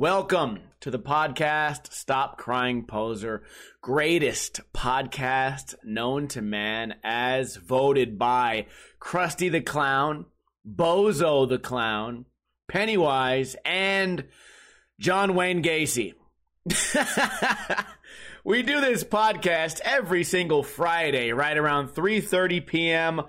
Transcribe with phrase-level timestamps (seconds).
[0.00, 3.42] Welcome to the podcast Stop Crying Poser,
[3.82, 8.64] greatest podcast known to man as voted by
[8.98, 10.24] Krusty the Clown,
[10.66, 12.24] Bozo the Clown,
[12.66, 14.24] Pennywise, and
[14.98, 16.14] John Wayne Gacy.
[18.42, 23.20] we do this podcast every single Friday right around 3:30 p.m.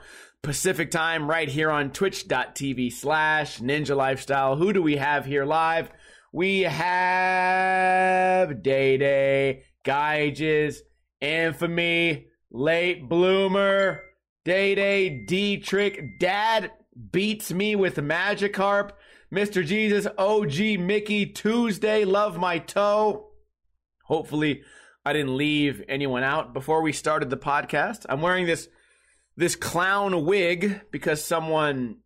[0.41, 4.55] Pacific time right here on twitch.tv slash ninja lifestyle.
[4.55, 5.91] Who do we have here live?
[6.33, 7.03] We have
[8.63, 10.77] Day Day, Geiges,
[11.19, 13.99] Infamy, Late Bloomer,
[14.45, 16.71] Day Day, Dietrich, Dad
[17.11, 18.91] beats me with Magikarp,
[19.33, 19.65] Mr.
[19.65, 23.31] Jesus, OG Mickey, Tuesday, Love My Toe.
[24.05, 24.63] Hopefully,
[25.05, 28.05] I didn't leave anyone out before we started the podcast.
[28.07, 28.69] I'm wearing this
[29.35, 31.97] this clown wig because someone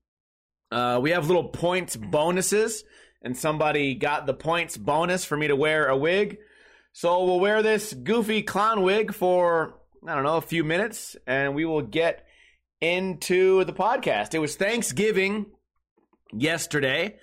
[0.71, 2.83] uh, we have little points bonuses
[3.25, 6.37] and somebody got the points bonus for me to wear a wig
[6.93, 11.53] so we'll wear this goofy clown wig for i don't know a few minutes and
[11.53, 12.25] we will get
[12.79, 15.45] into the podcast it was thanksgiving
[16.31, 17.17] yesterday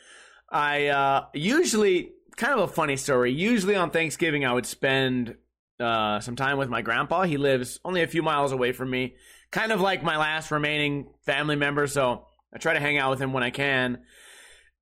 [0.50, 5.36] i uh, usually kind of a funny story usually on thanksgiving i would spend
[5.80, 9.14] uh, some time with my grandpa he lives only a few miles away from me
[9.52, 11.86] kind of like my last remaining family member.
[11.86, 13.98] So I try to hang out with him when I can.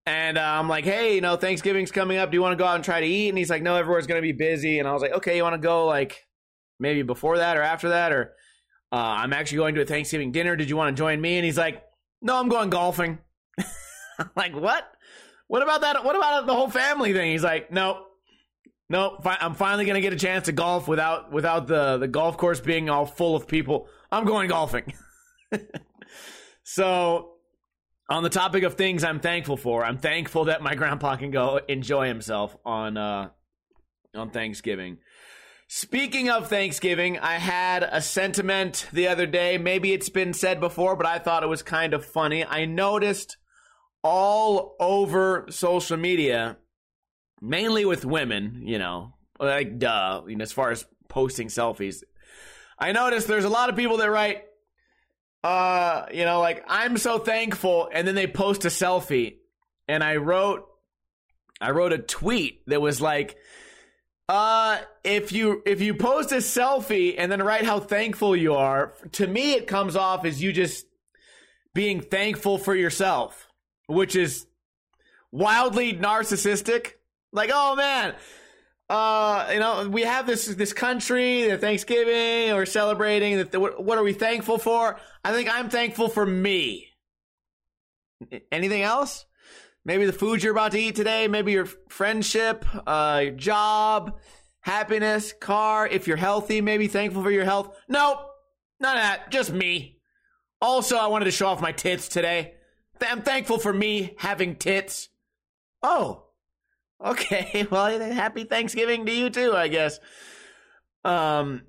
[0.07, 2.31] And uh, I'm like, hey, you know, Thanksgiving's coming up.
[2.31, 3.29] Do you want to go out and try to eat?
[3.29, 4.79] And he's like, no, everyone's going to be busy.
[4.79, 6.27] And I was like, okay, you want to go like
[6.79, 8.13] maybe before that or after that?
[8.13, 8.33] Or
[8.93, 10.57] uh, I'm actually going to a Thanksgiving dinner.
[10.57, 11.37] Did you want to join me?
[11.37, 11.85] And he's like,
[12.23, 13.19] no, I'm going golfing.
[14.19, 14.91] I'm like, what?
[15.49, 16.05] What about that?
[16.05, 17.33] What about the whole family thing?
[17.33, 18.07] He's like, nope.
[18.89, 22.59] Nope, I'm finally gonna get a chance to golf without without the, the golf course
[22.59, 23.89] being all full of people.
[24.11, 24.95] I'm going golfing.
[26.65, 27.35] so,
[28.11, 31.61] on the topic of things I'm thankful for, I'm thankful that my grandpa can go
[31.69, 33.31] enjoy himself on uh,
[34.15, 34.99] on Thanksgiving.
[35.69, 39.57] Speaking of Thanksgiving, I had a sentiment the other day.
[39.57, 42.45] Maybe it's been said before, but I thought it was kind of funny.
[42.45, 43.37] I noticed
[44.03, 46.57] all over social media,
[47.41, 52.03] mainly with women, you know, like duh, you know, as far as posting selfies,
[52.77, 54.43] I noticed there's a lot of people that write,
[55.43, 59.37] uh, you know, like I'm so thankful, and then they post a selfie,
[59.89, 60.67] and I wrote,
[61.61, 63.37] I wrote a tweet that was like,
[64.29, 68.95] uh, if you if you post a selfie and then write how thankful you are,
[69.13, 70.87] to me it comes off as you just
[71.75, 73.49] being thankful for yourself,
[73.87, 74.47] which is
[75.33, 76.93] wildly narcissistic.
[77.33, 78.15] Like, oh man,
[78.91, 83.37] uh, you know, we have this this country, the Thanksgiving, we're celebrating.
[83.37, 84.99] That what, what are we thankful for?
[85.25, 86.89] I think I'm thankful for me.
[88.51, 89.27] Anything else?
[89.85, 91.29] Maybe the food you're about to eat today.
[91.29, 94.19] Maybe your friendship, uh, your job,
[94.61, 95.87] happiness, car.
[95.87, 97.79] If you're healthy, maybe thankful for your health.
[97.89, 98.19] Nope,
[98.81, 99.31] none of that.
[99.31, 100.01] Just me.
[100.61, 102.55] Also, I wanted to show off my tits today.
[103.01, 105.09] I'm thankful for me having tits.
[105.81, 106.30] Oh,
[107.05, 109.99] Okay, well, happy Thanksgiving to you too, I guess.
[111.05, 111.63] Um,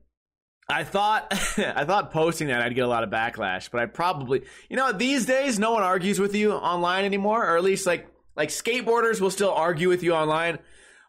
[0.69, 1.27] I thought
[1.57, 4.91] I thought posting that I'd get a lot of backlash, but I probably, you know,
[4.91, 9.21] these days no one argues with you online anymore, or at least like like skateboarders
[9.21, 10.59] will still argue with you online,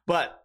[0.06, 0.44] but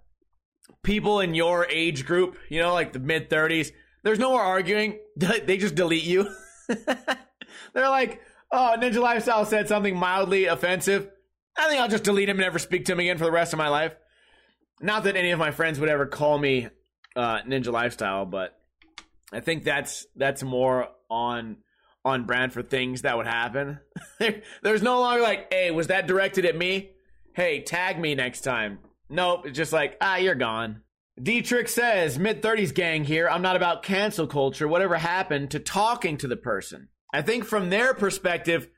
[0.83, 3.71] people in your age group, you know, like the mid 30s,
[4.03, 4.99] there's no more arguing.
[5.17, 6.29] They just delete you.
[6.67, 8.21] They're like,
[8.51, 11.09] "Oh, Ninja Lifestyle said something mildly offensive.
[11.57, 13.53] I think I'll just delete him and never speak to him again for the rest
[13.53, 13.95] of my life.
[14.79, 16.69] Not that any of my friends would ever call me
[17.15, 18.57] uh, Ninja Lifestyle, but
[19.33, 21.57] I think that's that's more on
[22.05, 23.79] on brand for things that would happen.
[24.61, 26.91] There's no longer like, hey, was that directed at me?
[27.33, 28.79] Hey, tag me next time.
[29.09, 30.81] Nope, it's just like, ah, you're gone.
[31.21, 33.27] Dietrich says, mid 30s gang here.
[33.27, 36.89] I'm not about cancel culture, whatever happened to talking to the person.
[37.13, 38.69] I think from their perspective,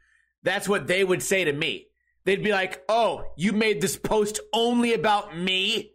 [0.42, 1.89] that's what they would say to me
[2.30, 5.94] they'd be like, "Oh, you made this post only about me."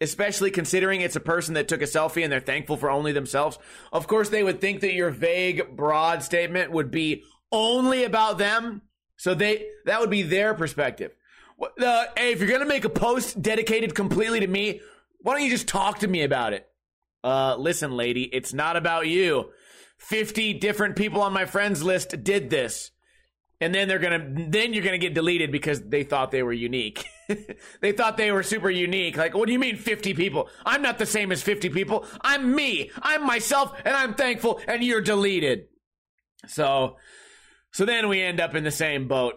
[0.00, 3.58] Especially considering it's a person that took a selfie and they're thankful for only themselves.
[3.92, 8.82] Of course, they would think that your vague, broad statement would be only about them.
[9.16, 11.10] So they that would be their perspective.
[11.60, 14.80] Uh, hey, if you're gonna make a post dedicated completely to me,
[15.22, 16.68] why don't you just talk to me about it?
[17.24, 19.50] Uh, listen, lady, it's not about you.
[19.96, 22.92] Fifty different people on my friends list did this
[23.60, 27.04] and then they're gonna then you're gonna get deleted because they thought they were unique.
[27.82, 29.18] They thought they were super unique.
[29.18, 30.48] Like what do you mean 50 people?
[30.64, 32.06] I'm not the same as 50 people.
[32.22, 32.90] I'm me.
[33.02, 35.66] I'm myself and i'm thankful and you're deleted.
[36.46, 36.96] So
[37.70, 39.34] so then we end up in the same boat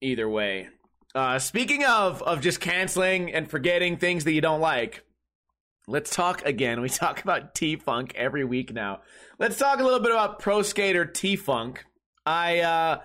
[0.00, 0.68] either way.
[1.16, 5.04] Uh, speaking of of just canceling and forgetting things that you don't like,
[5.88, 6.80] let's talk again.
[6.80, 9.00] We talk about T Funk every week now.
[9.40, 11.84] Let's talk a little bit about pro skater T Funk.
[12.24, 13.00] I uh,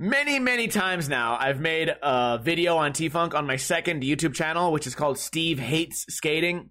[0.00, 4.34] many many times now I've made a video on T Funk on my second YouTube
[4.34, 6.70] channel, which is called Steve Hates Skating.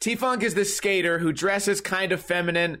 [0.00, 2.80] T Funk is this skater who dresses kind of feminine,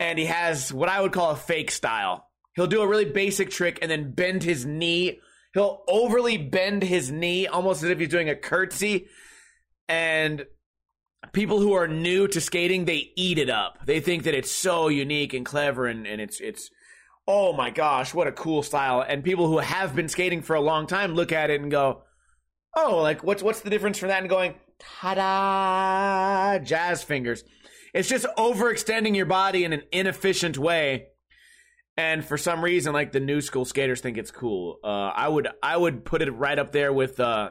[0.00, 2.26] and he has what I would call a fake style.
[2.54, 5.20] He'll do a really basic trick and then bend his knee.
[5.52, 9.06] He'll overly bend his knee, almost as if he's doing a curtsy.
[9.88, 10.46] And
[11.32, 13.84] people who are new to skating, they eat it up.
[13.84, 16.70] They think that it's so unique and clever and, and it's it's
[17.28, 19.04] oh my gosh, what a cool style.
[19.06, 22.02] And people who have been skating for a long time look at it and go,
[22.76, 27.42] Oh, like what's what's the difference from that and going, ta-da, jazz fingers.
[27.94, 31.06] It's just overextending your body in an inefficient way
[31.96, 35.48] and for some reason like the new school skaters think it's cool uh, i would
[35.62, 37.50] i would put it right up there with uh,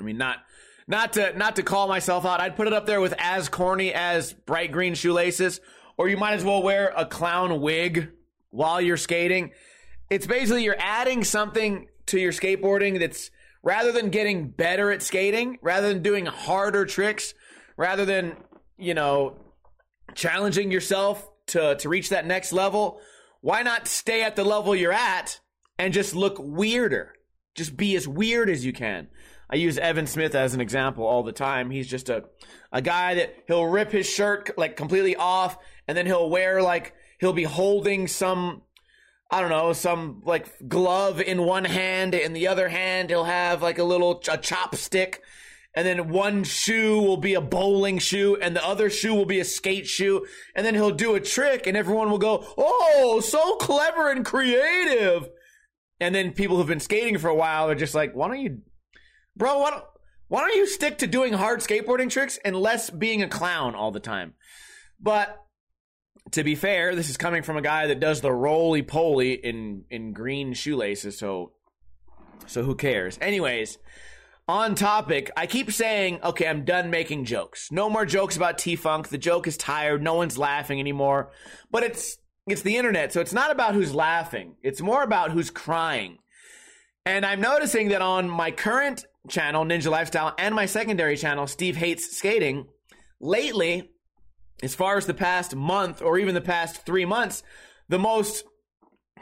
[0.00, 0.38] i mean not
[0.86, 3.92] not to not to call myself out i'd put it up there with as corny
[3.92, 5.60] as bright green shoelaces
[5.98, 8.10] or you might as well wear a clown wig
[8.56, 9.50] while you're skating
[10.10, 13.30] it's basically you're adding something to your skateboarding that's
[13.62, 17.34] rather than getting better at skating rather than doing harder tricks
[17.76, 18.36] rather than
[18.76, 19.36] you know
[20.14, 23.00] challenging yourself to to reach that next level
[23.46, 25.38] why not stay at the level you're at
[25.78, 27.12] and just look weirder?
[27.54, 29.06] Just be as weird as you can.
[29.48, 31.70] I use Evan Smith as an example all the time.
[31.70, 32.24] He's just a,
[32.72, 36.92] a guy that he'll rip his shirt like completely off and then he'll wear like,
[37.18, 38.62] he'll be holding some,
[39.30, 42.14] I don't know, some like glove in one hand.
[42.14, 45.16] In the other hand, he'll have like a little a chopstick
[45.76, 49.38] and then one shoe will be a bowling shoe and the other shoe will be
[49.38, 50.26] a skate shoe
[50.56, 55.28] and then he'll do a trick and everyone will go oh so clever and creative
[56.00, 58.58] and then people who've been skating for a while are just like why don't you
[59.36, 59.84] bro why don't,
[60.28, 63.92] why don't you stick to doing hard skateboarding tricks and less being a clown all
[63.92, 64.32] the time
[64.98, 65.45] but
[66.32, 69.84] to be fair this is coming from a guy that does the roly poly in
[69.90, 71.52] in green shoelaces so
[72.46, 73.78] so who cares anyways
[74.48, 77.72] on topic, I keep saying, okay, I'm done making jokes.
[77.72, 79.08] No more jokes about T Funk.
[79.08, 80.02] The joke is tired.
[80.02, 81.32] No one's laughing anymore.
[81.70, 84.54] But it's it's the internet, so it's not about who's laughing.
[84.62, 86.18] It's more about who's crying.
[87.04, 91.76] And I'm noticing that on my current channel, Ninja Lifestyle, and my secondary channel, Steve
[91.76, 92.66] Hates Skating,
[93.20, 93.90] lately,
[94.62, 97.42] as far as the past month or even the past three months,
[97.88, 98.44] the most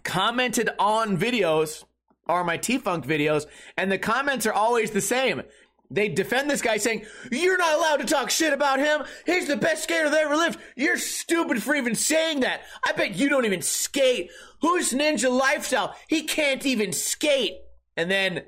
[0.03, 1.85] commented on videos
[2.27, 3.47] are my T Funk videos,
[3.77, 5.43] and the comments are always the same.
[5.91, 9.05] They defend this guy saying, You're not allowed to talk shit about him.
[9.27, 10.59] He's the best skater that ever lived.
[10.77, 12.63] You're stupid for even saying that.
[12.87, 14.31] I bet you don't even skate.
[14.63, 15.95] Who's Ninja Lifestyle?
[16.09, 17.59] He can't even skate.
[17.97, 18.43] And then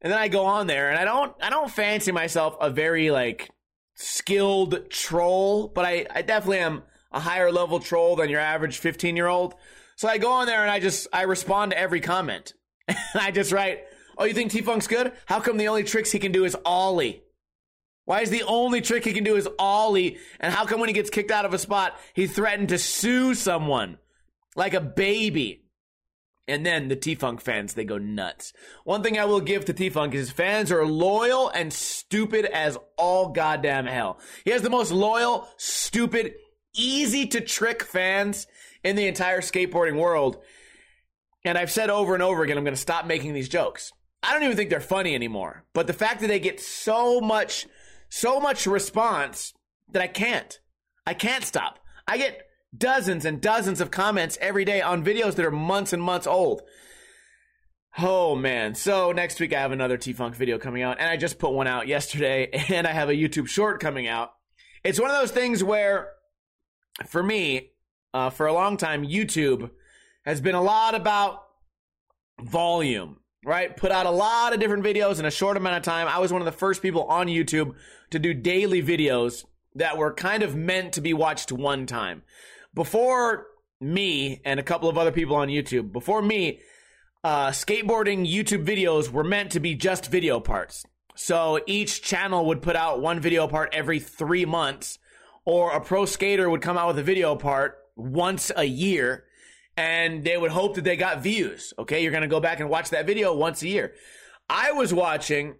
[0.00, 3.10] and then I go on there and I don't I don't fancy myself a very
[3.10, 3.50] like
[3.96, 9.16] skilled troll, but I, I definitely am a higher level troll than your average 15
[9.16, 9.54] year old.
[9.96, 12.54] So I go on there and I just I respond to every comment.
[12.88, 13.80] And I just write,
[14.16, 15.12] Oh, you think T Funk's good?
[15.26, 17.22] How come the only tricks he can do is Ollie?
[18.04, 20.18] Why is the only trick he can do is Ollie?
[20.38, 23.34] And how come when he gets kicked out of a spot, he threatened to sue
[23.34, 23.98] someone
[24.54, 25.65] like a baby?
[26.48, 28.52] And then the T Funk fans, they go nuts.
[28.84, 32.44] One thing I will give to T Funk is his fans are loyal and stupid
[32.44, 34.20] as all goddamn hell.
[34.44, 36.34] He has the most loyal, stupid,
[36.74, 38.46] easy to trick fans
[38.84, 40.38] in the entire skateboarding world.
[41.44, 43.92] And I've said over and over again, I'm going to stop making these jokes.
[44.22, 45.64] I don't even think they're funny anymore.
[45.72, 47.66] But the fact that they get so much,
[48.08, 49.52] so much response
[49.90, 50.58] that I can't.
[51.06, 51.78] I can't stop.
[52.06, 52.45] I get
[52.78, 56.62] dozens and dozens of comments every day on videos that are months and months old.
[57.98, 58.74] Oh man.
[58.74, 61.52] So next week I have another T Funk video coming out, and I just put
[61.52, 64.32] one out yesterday, and I have a YouTube short coming out.
[64.84, 66.10] It's one of those things where,
[67.06, 67.70] for me,
[68.14, 69.70] uh, for a long time, YouTube
[70.24, 71.42] has been a lot about
[72.40, 73.76] volume, right?
[73.76, 76.06] Put out a lot of different videos in a short amount of time.
[76.08, 77.74] I was one of the first people on YouTube
[78.10, 82.22] to do daily videos that were kind of meant to be watched one time.
[82.76, 83.46] Before
[83.80, 86.60] me and a couple of other people on YouTube, before me,
[87.24, 90.84] uh, skateboarding YouTube videos were meant to be just video parts.
[91.14, 94.98] So each channel would put out one video part every three months,
[95.46, 99.24] or a pro skater would come out with a video part once a year
[99.78, 101.72] and they would hope that they got views.
[101.78, 103.94] Okay, you're to go back and watch that video once a year.
[104.50, 105.56] I was watching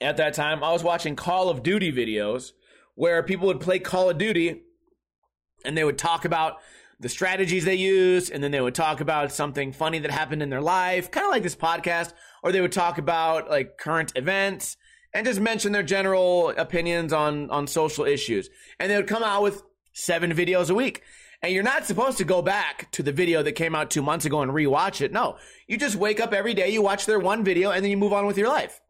[0.00, 2.52] at that time, I was watching Call of Duty videos
[2.94, 4.62] where people would play Call of Duty
[5.64, 6.58] and they would talk about
[7.00, 10.50] the strategies they use and then they would talk about something funny that happened in
[10.50, 14.76] their life, kind of like this podcast, or they would talk about like current events
[15.12, 18.48] and just mention their general opinions on on social issues.
[18.78, 21.02] And they would come out with seven videos a week.
[21.42, 24.24] And you're not supposed to go back to the video that came out two months
[24.24, 25.12] ago and rewatch it.
[25.12, 27.96] No, you just wake up every day, you watch their one video, and then you
[27.96, 28.80] move on with your life.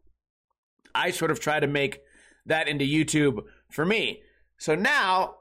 [0.93, 2.01] I sort of try to make
[2.45, 4.21] that into YouTube for me.
[4.59, 5.37] So now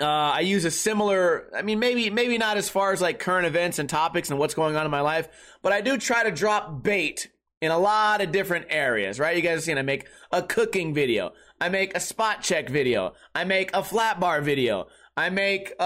[0.00, 1.50] uh, I use a similar.
[1.54, 4.54] I mean, maybe maybe not as far as like current events and topics and what's
[4.54, 5.28] going on in my life,
[5.62, 7.30] but I do try to drop bait
[7.60, 9.18] in a lot of different areas.
[9.18, 9.36] Right?
[9.36, 11.32] You guys have seen I make a cooking video.
[11.60, 13.14] I make a spot check video.
[13.34, 14.86] I make a flat bar video.
[15.16, 15.84] I make a,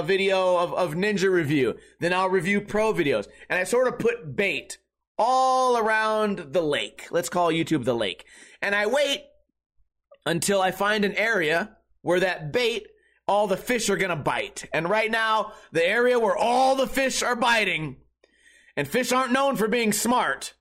[0.00, 1.76] a video of, of Ninja review.
[2.00, 3.26] Then I'll review pro videos.
[3.50, 4.78] And I sort of put bait
[5.18, 7.06] all around the lake.
[7.10, 8.24] Let's call YouTube the lake.
[8.62, 9.24] And I wait
[10.24, 12.86] until I find an area where that bait,
[13.28, 14.68] all the fish are going to bite.
[14.72, 17.96] And right now, the area where all the fish are biting,
[18.76, 20.54] and fish aren't known for being smart,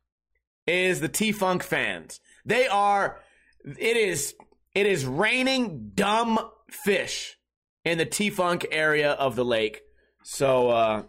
[0.67, 2.19] is the T Funk fans.
[2.45, 3.21] They are,
[3.63, 4.35] it is,
[4.73, 7.37] it is raining dumb fish
[7.83, 9.81] in the T Funk area of the lake.
[10.23, 11.03] So, uh,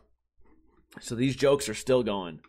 [1.01, 2.41] so these jokes are still going.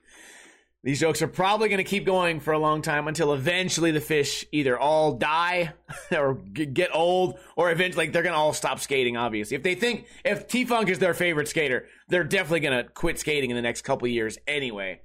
[0.88, 4.00] These jokes are probably going to keep going for a long time until eventually the
[4.00, 5.74] fish either all die
[6.18, 9.58] or get old or eventually like, they're going to all stop skating, obviously.
[9.58, 13.20] If they think, if T Funk is their favorite skater, they're definitely going to quit
[13.20, 15.02] skating in the next couple years anyway.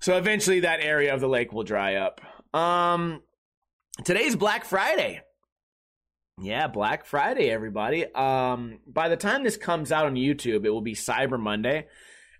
[0.00, 2.20] So eventually that area of the lake will dry up.
[2.52, 3.22] Um,
[4.04, 5.22] today's Black Friday.
[6.38, 8.04] Yeah, Black Friday, everybody.
[8.14, 11.86] Um, by the time this comes out on YouTube, it will be Cyber Monday.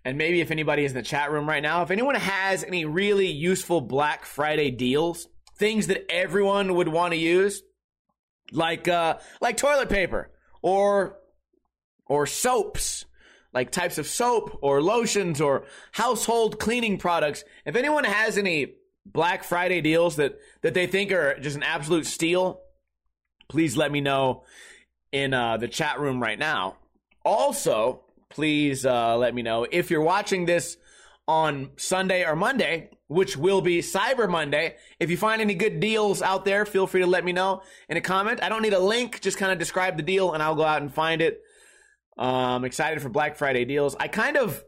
[0.04, 2.84] And maybe if anybody is in the chat room right now, if anyone has any
[2.84, 7.62] really useful Black Friday deals, things that everyone would want to use,
[8.50, 10.30] like uh, like toilet paper
[10.62, 11.18] or
[12.06, 13.04] or soaps,
[13.52, 17.44] like types of soap or lotions or household cleaning products.
[17.66, 22.06] If anyone has any Black Friday deals that that they think are just an absolute
[22.06, 22.60] steal,
[23.48, 24.44] please let me know
[25.12, 26.76] in uh, the chat room right now.
[27.22, 30.76] Also, please uh, let me know if you're watching this
[31.28, 34.76] on Sunday or Monday, which will be Cyber Monday.
[34.98, 37.96] If you find any good deals out there, feel free to let me know in
[37.96, 38.42] a comment.
[38.42, 40.82] I don't need a link, just kind of describe the deal and I'll go out
[40.82, 41.40] and find it.
[42.18, 43.96] I'm um, excited for Black Friday deals.
[43.98, 44.62] I kind of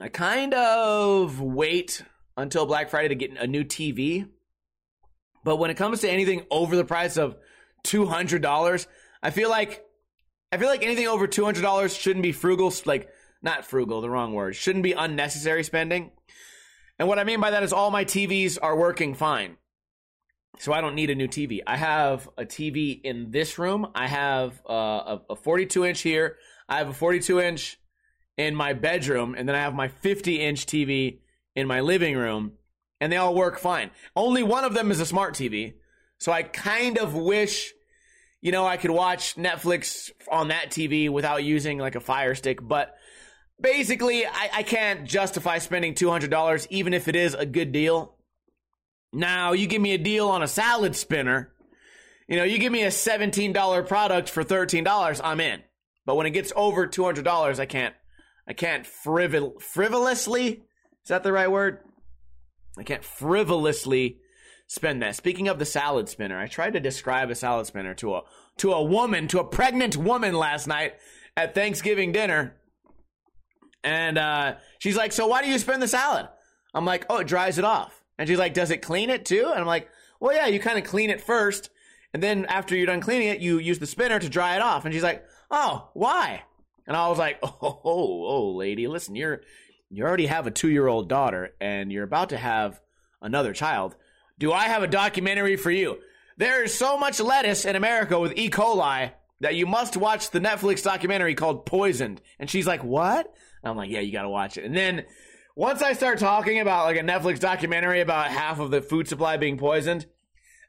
[0.00, 2.02] I kind of wait
[2.36, 4.28] until Black Friday to get a new TV.
[5.44, 7.36] But when it comes to anything over the price of
[7.84, 8.86] $200,
[9.22, 9.84] I feel like
[10.52, 13.08] I feel like anything over $200 shouldn't be frugal like
[13.42, 14.54] not frugal, the wrong word.
[14.54, 16.12] Shouldn't be unnecessary spending.
[16.98, 19.56] And what I mean by that is all my TVs are working fine.
[20.58, 21.60] So I don't need a new TV.
[21.66, 23.88] I have a TV in this room.
[23.94, 26.36] I have uh, a 42 inch here.
[26.68, 27.80] I have a 42 inch
[28.36, 31.18] in my bedroom, and then I have my 50 inch TV
[31.56, 32.52] in my living room,
[33.00, 33.90] and they all work fine.
[34.14, 35.74] Only one of them is a smart TV.
[36.18, 37.72] So I kind of wish,
[38.42, 42.58] you know, I could watch Netflix on that TV without using like a Fire Stick,
[42.60, 42.94] but
[43.60, 48.16] basically, I, I can't justify spending $200 even if it is a good deal.
[49.12, 51.52] Now, you give me a deal on a salad spinner,
[52.28, 55.62] you know, you give me a $17 product for $13, I'm in.
[56.04, 57.94] But when it gets over $200, I can't,
[58.48, 60.48] I can't frivol- frivolously,
[61.04, 61.78] is that the right word?
[62.76, 64.18] I can't frivolously
[64.72, 65.14] spend that.
[65.14, 68.22] Speaking of the salad spinner, I tried to describe a salad spinner to a
[68.56, 70.94] to a woman, to a pregnant woman last night
[71.36, 72.56] at Thanksgiving dinner.
[73.84, 76.26] And uh, she's like, "So why do you spin the salad?"
[76.72, 79.44] I'm like, "Oh, it dries it off." And she's like, "Does it clean it too?"
[79.50, 81.68] And I'm like, "Well, yeah, you kind of clean it first,
[82.14, 84.86] and then after you're done cleaning it, you use the spinner to dry it off."
[84.86, 86.44] And she's like, "Oh, why?"
[86.86, 89.42] And I was like, "Oh, oh, oh lady, listen, you're
[89.90, 92.80] you already have a two year old daughter, and you're about to have
[93.20, 93.96] another child."
[94.42, 95.98] Do I have a documentary for you?
[96.36, 98.50] There is so much lettuce in America with E.
[98.50, 102.20] coli that you must watch the Netflix documentary called Poisoned.
[102.40, 103.32] And she's like, What?
[103.62, 104.64] And I'm like, Yeah, you gotta watch it.
[104.64, 105.04] And then
[105.54, 109.36] once I start talking about like a Netflix documentary about half of the food supply
[109.36, 110.06] being poisoned,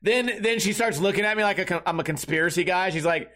[0.04, 2.92] then then she starts looking at me like I'm a conspiracy guy.
[2.92, 3.32] She's like,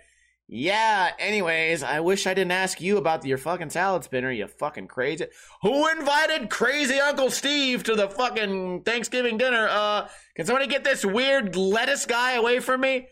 [0.50, 4.88] yeah, anyways, I wish I didn't ask you about your fucking salad spinner, you fucking
[4.88, 5.26] crazy.
[5.62, 9.68] Who invited crazy Uncle Steve to the fucking Thanksgiving dinner?
[9.70, 13.08] Uh, can somebody get this weird lettuce guy away from me?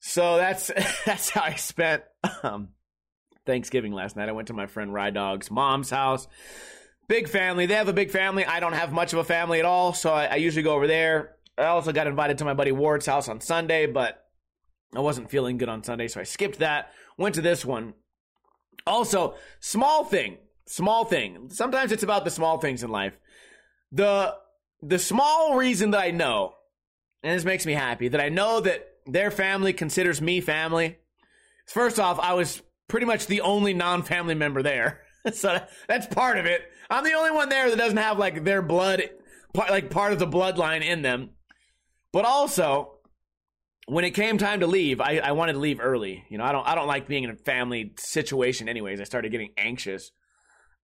[0.00, 0.72] So that's
[1.06, 2.02] that's how I spent
[2.42, 2.70] um,
[3.46, 4.28] Thanksgiving last night.
[4.28, 6.26] I went to my friend Rye Dog's mom's house.
[7.06, 7.66] Big family.
[7.66, 8.44] They have a big family.
[8.44, 10.88] I don't have much of a family at all, so I, I usually go over
[10.88, 11.36] there.
[11.56, 14.23] I also got invited to my buddy Ward's house on Sunday, but
[14.96, 16.90] I wasn't feeling good on Sunday, so I skipped that.
[17.18, 17.94] Went to this one.
[18.86, 21.48] Also, small thing, small thing.
[21.50, 23.16] Sometimes it's about the small things in life.
[23.92, 24.34] the
[24.82, 26.54] the small reason that I know,
[27.22, 30.98] and this makes me happy, that I know that their family considers me family.
[31.66, 35.00] First off, I was pretty much the only non-family member there,
[35.32, 35.58] so
[35.88, 36.62] that's part of it.
[36.90, 39.02] I'm the only one there that doesn't have like their blood,
[39.54, 41.30] like part of the bloodline in them.
[42.12, 42.98] But also,
[43.86, 46.24] when it came time to leave, I, I wanted to leave early.
[46.28, 48.68] You know, I don't I don't like being in a family situation.
[48.68, 50.10] Anyways, I started getting anxious.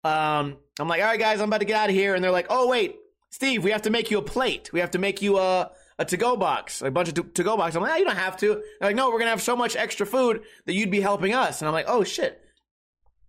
[0.03, 2.31] Um, I'm like, all right, guys, I'm about to get out of here, and they're
[2.31, 2.95] like, oh wait,
[3.29, 4.71] Steve, we have to make you a plate.
[4.73, 7.75] We have to make you a a to-go box, a bunch of to-go boxes.
[7.75, 8.47] I'm like, oh, you don't have to.
[8.79, 11.61] They're like, no, we're gonna have so much extra food that you'd be helping us.
[11.61, 12.41] And I'm like, oh shit,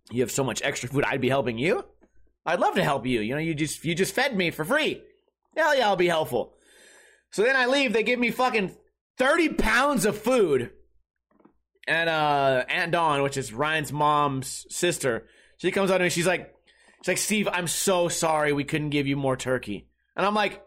[0.09, 1.85] you have so much extra food, I'd be helping you.
[2.45, 3.21] I'd love to help you.
[3.21, 5.01] You know, you just you just fed me for free.
[5.55, 6.53] Hell yeah, I'll be helpful.
[7.31, 7.93] So then I leave.
[7.93, 8.75] They give me fucking
[9.21, 10.71] thirty pounds of food.
[11.87, 16.09] And uh, Aunt Dawn, which is Ryan's mom's sister, she comes out to me.
[16.09, 16.53] She's like,
[17.01, 19.87] she's like, Steve, I'm so sorry we couldn't give you more turkey.
[20.15, 20.63] And I'm like,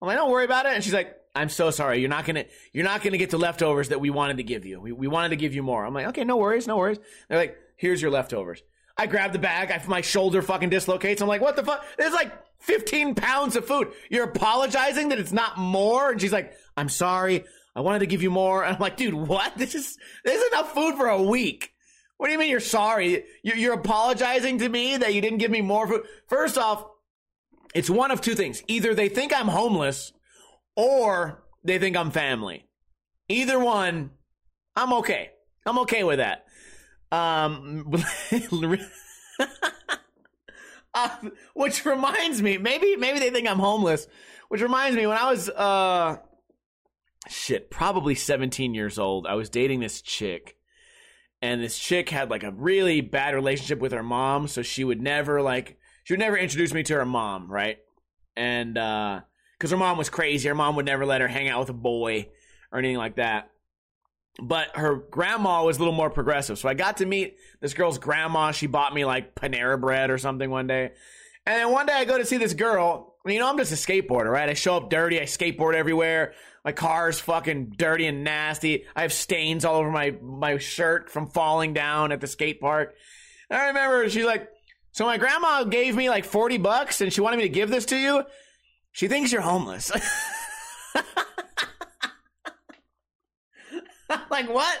[0.00, 0.72] I'm like, don't worry about it.
[0.72, 2.00] And she's like, I'm so sorry.
[2.00, 4.80] You're not gonna you're not gonna get the leftovers that we wanted to give you.
[4.80, 5.84] We we wanted to give you more.
[5.84, 6.98] I'm like, okay, no worries, no worries.
[7.28, 8.62] They're like, here's your leftovers.
[8.96, 9.70] I grab the bag.
[9.70, 11.22] I, my shoulder fucking dislocates.
[11.22, 11.84] I'm like, what the fuck?
[11.96, 13.92] There's like 15 pounds of food.
[14.10, 16.10] You're apologizing that it's not more?
[16.10, 17.44] And she's like, I'm sorry.
[17.74, 18.64] I wanted to give you more.
[18.64, 19.56] And I'm like, dude, what?
[19.56, 21.72] This is this is enough food for a week.
[22.16, 23.24] What do you mean you're sorry?
[23.42, 26.04] You're apologizing to me that you didn't give me more food.
[26.28, 26.86] First off,
[27.74, 28.62] it's one of two things.
[28.68, 30.12] Either they think I'm homeless
[30.76, 32.68] or they think I'm family.
[33.28, 34.10] Either one,
[34.76, 35.30] I'm okay.
[35.66, 36.44] I'm okay with that.
[37.10, 37.92] Um,
[40.94, 41.16] uh,
[41.54, 44.06] which reminds me, maybe maybe they think I'm homeless.
[44.48, 46.18] Which reminds me, when I was uh,
[47.32, 50.56] shit, probably 17 years old, I was dating this chick,
[51.40, 55.00] and this chick had like a really bad relationship with her mom, so she would
[55.00, 57.78] never like she would never introduce me to her mom, right?
[58.36, 59.20] And uh,
[59.62, 60.48] because her mom was crazy.
[60.48, 62.28] Her mom would never let her hang out with a boy
[62.72, 63.50] or anything like that.
[64.42, 66.58] But her grandma was a little more progressive.
[66.58, 68.50] So I got to meet this girl's grandma.
[68.50, 70.90] She bought me like Panera bread or something one day.
[71.46, 73.11] And then one day I go to see this girl.
[73.24, 74.48] You know, I'm just a skateboarder, right?
[74.48, 75.20] I show up dirty.
[75.20, 76.34] I skateboard everywhere.
[76.64, 78.84] My car's fucking dirty and nasty.
[78.96, 82.94] I have stains all over my, my shirt from falling down at the skate park.
[83.48, 84.48] And I remember she's like,
[84.90, 87.84] so my grandma gave me like 40 bucks and she wanted me to give this
[87.86, 88.24] to you.
[88.90, 89.92] She thinks you're homeless.
[94.30, 94.78] like what?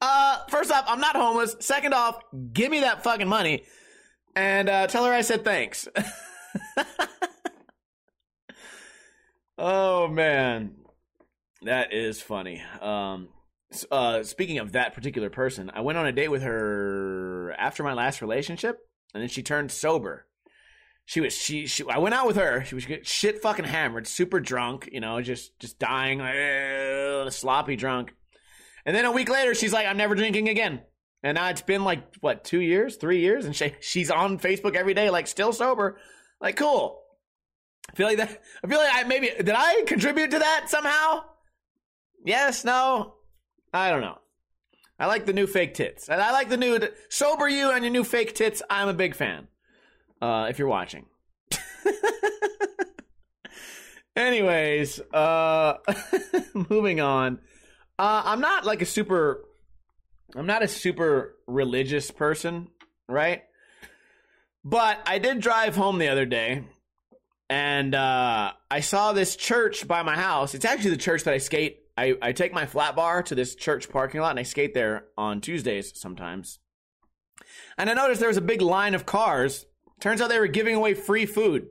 [0.00, 1.56] Uh, first off, I'm not homeless.
[1.60, 2.22] Second off,
[2.52, 3.64] give me that fucking money
[4.36, 5.88] and uh, tell her I said thanks.
[9.58, 10.76] oh man,
[11.62, 12.62] that is funny.
[12.80, 13.28] Um,
[13.90, 17.92] uh, speaking of that particular person, I went on a date with her after my
[17.92, 18.78] last relationship,
[19.12, 20.28] and then she turned sober
[21.08, 22.62] she was she, she I went out with her.
[22.66, 28.12] She was shit fucking hammered, super drunk, you know, just just dying, like, sloppy drunk.
[28.84, 30.82] And then a week later, she's like, "I'm never drinking again."
[31.22, 34.74] And now it's been like what two years, three years, and she, she's on Facebook
[34.74, 35.98] every day, like still sober.
[36.42, 37.02] Like cool.
[37.88, 38.42] I feel like that.
[38.62, 41.24] I feel like I maybe did I contribute to that somehow?
[42.24, 43.14] Yes, no,
[43.72, 44.18] I don't know.
[44.98, 47.92] I like the new fake tits, and I like the new sober you and your
[47.92, 48.62] new fake tits.
[48.68, 49.46] I'm a big fan
[50.20, 51.06] uh, if you're watching.
[54.16, 55.74] Anyways, uh,
[56.70, 57.38] moving on.
[57.98, 59.44] Uh, I'm not like a super,
[60.34, 62.68] I'm not a super religious person,
[63.08, 63.44] right?
[64.64, 66.64] But I did drive home the other day,
[67.50, 70.54] and uh, I saw this church by my house.
[70.54, 71.80] It's actually the church that I skate.
[71.96, 75.06] I, I take my flat bar to this church parking lot, and I skate there
[75.16, 76.60] on Tuesdays sometimes.
[77.76, 79.66] And I noticed there was a big line of cars
[80.00, 81.68] Turns out they were giving away free food.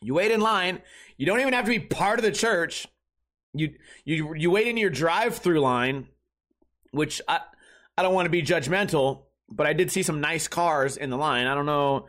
[0.00, 0.80] You wait in line.
[1.16, 2.88] You don't even have to be part of the church.
[3.54, 6.08] You you you wait in your drive-through line,
[6.90, 7.40] which I
[7.96, 11.18] I don't want to be judgmental, but I did see some nice cars in the
[11.18, 11.46] line.
[11.46, 12.06] I don't know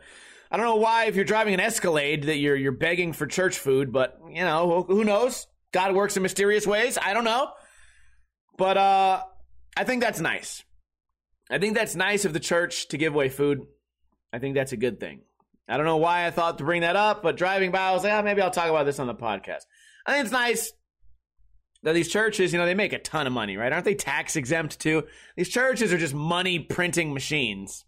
[0.54, 3.58] I don't know why if you're driving an Escalade that you're you're begging for church
[3.58, 5.48] food, but you know, who knows?
[5.72, 6.96] God works in mysterious ways.
[6.96, 7.50] I don't know.
[8.56, 9.24] But uh
[9.76, 10.62] I think that's nice.
[11.50, 13.62] I think that's nice of the church to give away food.
[14.32, 15.22] I think that's a good thing.
[15.68, 18.04] I don't know why I thought to bring that up, but driving by, I was
[18.04, 19.62] like, oh, maybe I'll talk about this on the podcast.
[20.06, 20.72] I think it's nice
[21.82, 23.72] that these churches, you know, they make a ton of money, right?
[23.72, 25.02] Aren't they tax exempt too?
[25.36, 27.84] These churches are just money printing machines.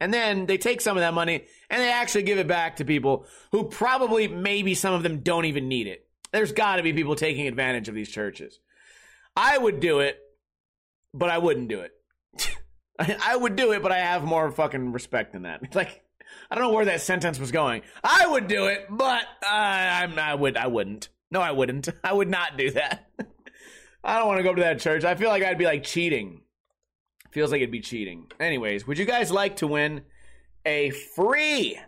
[0.00, 2.84] And then they take some of that money and they actually give it back to
[2.84, 6.06] people who probably, maybe some of them don't even need it.
[6.32, 8.60] There's got to be people taking advantage of these churches.
[9.36, 10.18] I would do it,
[11.14, 11.92] but I wouldn't do it.
[12.98, 15.62] I would do it, but I have more fucking respect than that.
[15.74, 16.02] Like,
[16.50, 17.82] I don't know where that sentence was going.
[18.04, 20.56] I would do it, but uh, I'm, I would.
[20.56, 21.08] I wouldn't.
[21.30, 21.88] No, I wouldn't.
[22.04, 23.08] I would not do that.
[24.04, 25.04] I don't want to go to that church.
[25.04, 26.42] I feel like I'd be like cheating.
[27.30, 28.26] Feels like it'd be cheating.
[28.40, 30.02] Anyways, would you guys like to win
[30.64, 31.78] a free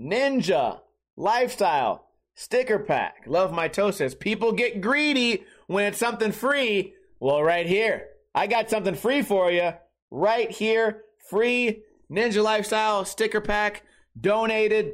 [0.00, 0.80] Ninja
[1.16, 3.24] Lifestyle sticker pack?
[3.26, 3.54] Love
[3.94, 6.94] says people get greedy when it's something free.
[7.20, 9.72] Well, right here, I got something free for you.
[10.10, 13.82] Right here, free Ninja Lifestyle sticker pack
[14.20, 14.92] donated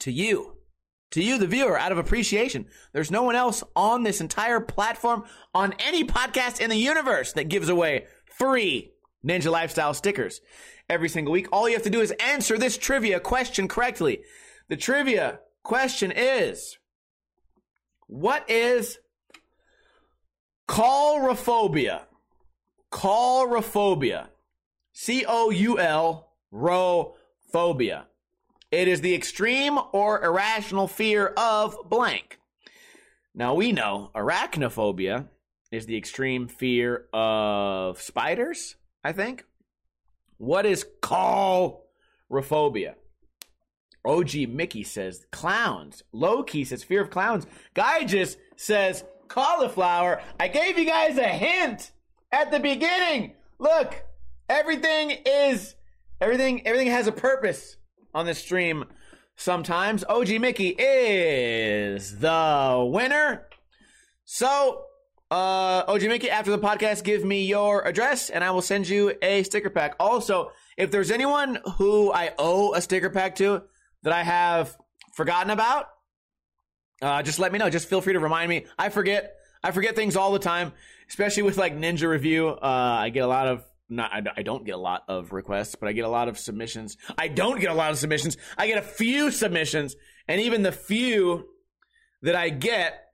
[0.00, 0.56] to you.
[1.12, 2.66] To you, the viewer, out of appreciation.
[2.92, 7.48] There's no one else on this entire platform, on any podcast in the universe, that
[7.48, 8.06] gives away
[8.40, 8.92] free
[9.24, 10.40] Ninja Lifestyle stickers
[10.88, 11.48] every single week.
[11.52, 14.22] All you have to do is answer this trivia question correctly.
[14.68, 16.78] The trivia question is
[18.06, 18.98] What is
[20.66, 22.02] coulrophobia?
[22.90, 24.28] Coulrophobia.
[24.92, 27.14] C O U L, rho
[27.52, 28.06] phobia.
[28.70, 32.38] It is the extreme or irrational fear of blank.
[33.34, 35.28] Now we know arachnophobia
[35.70, 39.44] is the extreme fear of spiders, I think.
[40.38, 42.94] What is coulrophobia?
[44.04, 46.02] OG Mickey says clowns.
[46.12, 47.46] Low key says fear of clowns.
[47.74, 50.22] Guy just says cauliflower.
[50.38, 51.92] I gave you guys a hint
[52.32, 53.34] at the beginning.
[53.58, 54.02] Look,
[54.48, 55.74] everything is
[56.20, 57.76] everything everything has a purpose
[58.14, 58.86] on this stream
[59.36, 60.04] sometimes.
[60.08, 63.46] OG Mickey is the winner.
[64.24, 64.84] So,
[65.30, 69.14] uh, OG Mickey, after the podcast, give me your address and I will send you
[69.22, 69.94] a sticker pack.
[70.00, 73.62] Also, if there's anyone who I owe a sticker pack to
[74.02, 74.76] that I have
[75.14, 75.86] forgotten about,
[77.02, 77.70] uh, just let me know.
[77.70, 78.66] Just feel free to remind me.
[78.78, 79.36] I forget.
[79.62, 80.72] I forget things all the time,
[81.08, 82.48] especially with like Ninja Review.
[82.48, 82.56] Uh,
[83.00, 85.88] I get a lot of not I, I don't get a lot of requests, but
[85.88, 86.96] I get a lot of submissions.
[87.18, 88.36] I don't get a lot of submissions.
[88.56, 89.96] I get a few submissions,
[90.28, 91.46] and even the few
[92.22, 93.09] that I get,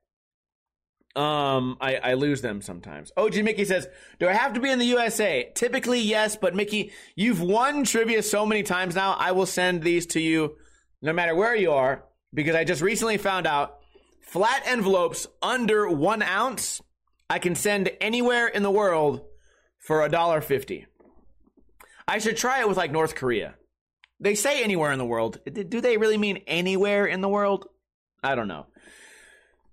[1.16, 3.10] um, I, I lose them sometimes.
[3.16, 6.92] OG Mickey says, "Do I have to be in the USA?" Typically, yes, but Mickey,
[7.14, 9.16] you've won trivia so many times now.
[9.18, 10.56] I will send these to you,
[11.00, 13.78] no matter where you are, because I just recently found out
[14.20, 16.82] flat envelopes under one ounce
[17.28, 19.22] I can send anywhere in the world
[19.78, 20.86] for a dollar fifty.
[22.06, 23.54] I should try it with like North Korea.
[24.20, 25.40] They say anywhere in the world.
[25.46, 27.66] Do they really mean anywhere in the world?
[28.22, 28.66] I don't know.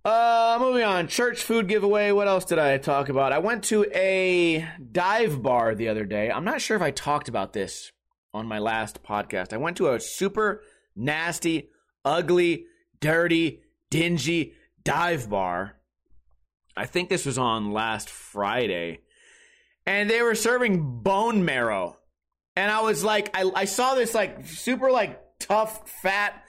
[0.06, 1.08] Uh, moving on.
[1.08, 2.12] Church food giveaway.
[2.12, 3.32] What else did I talk about?
[3.32, 6.30] I went to a dive bar the other day.
[6.30, 7.94] I'm not sure if I talked about this
[8.34, 9.54] on my last podcast.
[9.54, 10.62] I went to a super
[10.94, 11.70] nasty,
[12.04, 12.66] ugly,
[13.00, 15.78] dirty, dingy dive bar.
[16.76, 19.00] I think this was on last Friday
[19.86, 21.98] and they were serving bone marrow.
[22.58, 26.43] And I was like, I, I saw this like super like tough, fat,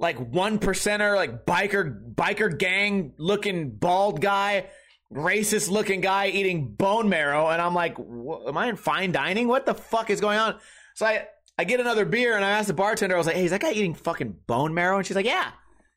[0.00, 4.66] like one percenter, like biker, biker gang looking bald guy,
[5.12, 7.48] racist looking guy eating bone marrow.
[7.48, 9.46] And I'm like, am I in fine dining?
[9.46, 10.58] What the fuck is going on?
[10.96, 13.44] So I, I get another beer and I ask the bartender, I was like, hey,
[13.44, 14.96] is that guy eating fucking bone marrow?
[14.96, 15.52] And she's like, yeah,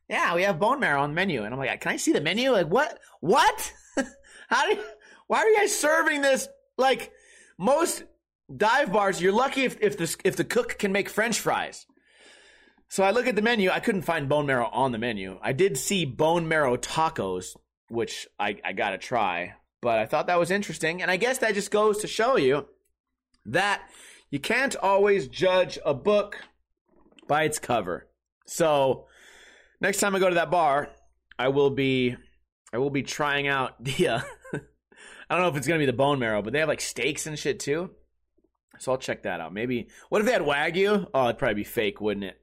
[0.10, 1.44] yeah, we have bone marrow on the menu.
[1.44, 2.52] And I'm like, can I see the menu?
[2.52, 3.00] Like, what?
[3.22, 3.74] What?
[4.50, 4.84] How do you,
[5.28, 7.12] why are you guys serving this like
[7.58, 8.04] most
[8.56, 11.86] dive bars, you're lucky if, if the if the cook can make French fries.
[12.94, 13.72] So I look at the menu.
[13.72, 15.40] I couldn't find bone marrow on the menu.
[15.42, 17.56] I did see bone marrow tacos,
[17.90, 19.56] which I, I gotta try.
[19.82, 22.68] But I thought that was interesting, and I guess that just goes to show you
[23.48, 23.82] that
[24.30, 26.38] you can't always judge a book
[27.28, 28.10] by its cover.
[28.46, 29.08] So
[29.82, 30.90] next time I go to that bar,
[31.40, 32.16] I will be
[32.72, 34.22] I will be trying out the uh,
[34.54, 37.26] I don't know if it's gonna be the bone marrow, but they have like steaks
[37.26, 37.90] and shit too.
[38.78, 39.52] So I'll check that out.
[39.52, 41.08] Maybe what if they had wagyu?
[41.12, 42.40] Oh, it'd probably be fake, wouldn't it?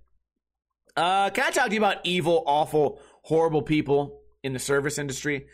[1.01, 5.47] Uh, can I talk to you about evil, awful, horrible people in the service industry?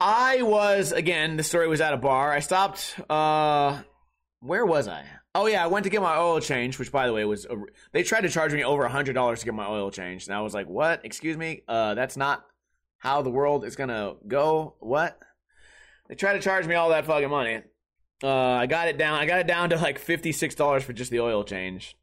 [0.00, 1.36] I was again.
[1.36, 2.32] The story was at a bar.
[2.32, 2.98] I stopped.
[3.10, 3.82] Uh,
[4.40, 5.04] where was I?
[5.34, 7.56] Oh yeah, I went to get my oil change, which by the way was a,
[7.92, 10.36] they tried to charge me over a hundred dollars to get my oil changed, and
[10.36, 11.04] I was like, "What?
[11.04, 11.60] Excuse me?
[11.68, 12.46] Uh, that's not
[12.96, 14.76] how the world is gonna go.
[14.80, 15.18] What?"
[16.08, 17.60] They tried to charge me all that fucking money.
[18.22, 19.18] Uh, I got it down.
[19.18, 21.98] I got it down to like fifty six dollars for just the oil change,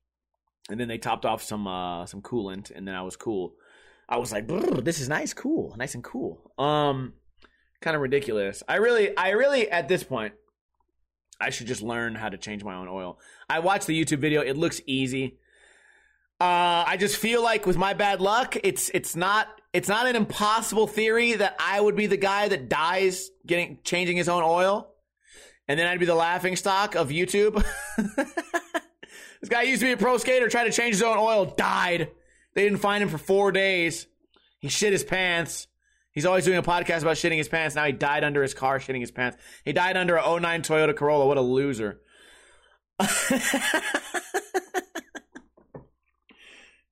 [0.69, 3.53] and then they topped off some uh, some coolant, and then I was cool.
[4.07, 4.47] I was like,
[4.83, 6.51] this is nice, cool, nice and cool.
[6.57, 7.13] Um,
[7.79, 8.61] kind of ridiculous.
[8.67, 10.33] I really, I really, at this point,
[11.39, 13.19] I should just learn how to change my own oil.
[13.49, 14.41] I watched the YouTube video.
[14.41, 15.37] It looks easy.
[16.41, 20.15] Uh, I just feel like with my bad luck, it's it's not it's not an
[20.15, 24.91] impossible theory that I would be the guy that dies getting changing his own oil,
[25.67, 27.63] and then I'd be the laughing stock of YouTube.
[29.41, 32.11] This guy used to be a pro skater, tried to change his own oil, died.
[32.53, 34.07] They didn't find him for four days.
[34.59, 35.67] He shit his pants.
[36.11, 37.75] He's always doing a podcast about shitting his pants.
[37.75, 39.37] Now he died under his car shitting his pants.
[39.65, 41.25] He died under a 09 Toyota Corolla.
[41.25, 42.01] What a loser.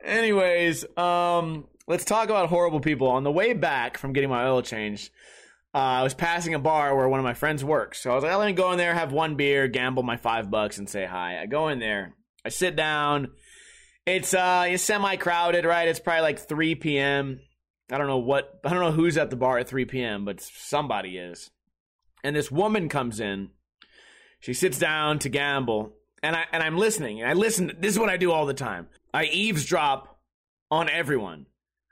[0.03, 3.09] Anyways, um, let's talk about horrible people.
[3.09, 5.11] On the way back from getting my oil changed,
[5.75, 8.01] uh, I was passing a bar where one of my friends works.
[8.01, 10.49] So I was like, let me go in there, have one beer, gamble my five
[10.49, 11.39] bucks, and say hi.
[11.39, 13.31] I go in there, I sit down.
[14.05, 15.87] It's uh, it's semi crowded, right?
[15.87, 17.39] It's probably like 3 p.m.
[17.91, 20.41] I don't know what, I don't know who's at the bar at 3 p.m., but
[20.41, 21.49] somebody is.
[22.23, 23.49] And this woman comes in.
[24.39, 27.21] She sits down to gamble, and I and I'm listening.
[27.21, 27.73] And I listen.
[27.79, 28.87] This is what I do all the time.
[29.13, 30.19] I eavesdrop
[30.71, 31.45] on everyone.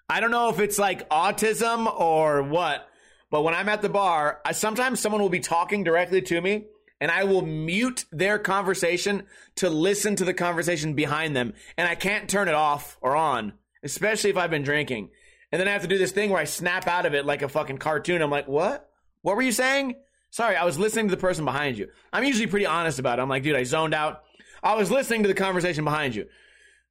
[0.10, 2.88] I don't know if it's like autism or what,
[3.30, 6.66] but when I'm at the bar, I, sometimes someone will be talking directly to me
[7.00, 9.24] and I will mute their conversation
[9.56, 11.54] to listen to the conversation behind them.
[11.78, 15.10] And I can't turn it off or on, especially if I've been drinking.
[15.52, 17.42] And then I have to do this thing where I snap out of it like
[17.42, 18.22] a fucking cartoon.
[18.22, 18.90] I'm like, what?
[19.22, 19.96] What were you saying?
[20.30, 21.88] Sorry, I was listening to the person behind you.
[22.12, 23.22] I'm usually pretty honest about it.
[23.22, 24.24] I'm like, dude, I zoned out.
[24.62, 26.28] I was listening to the conversation behind you.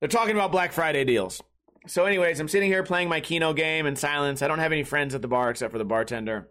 [0.00, 1.42] They're talking about Black Friday deals.
[1.86, 4.42] So, anyways, I'm sitting here playing my Keno game in silence.
[4.42, 6.48] I don't have any friends at the bar except for the bartender.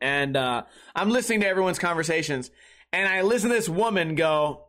[0.00, 0.64] And uh,
[0.94, 2.50] I'm listening to everyone's conversations.
[2.92, 4.66] And I listen to this woman go,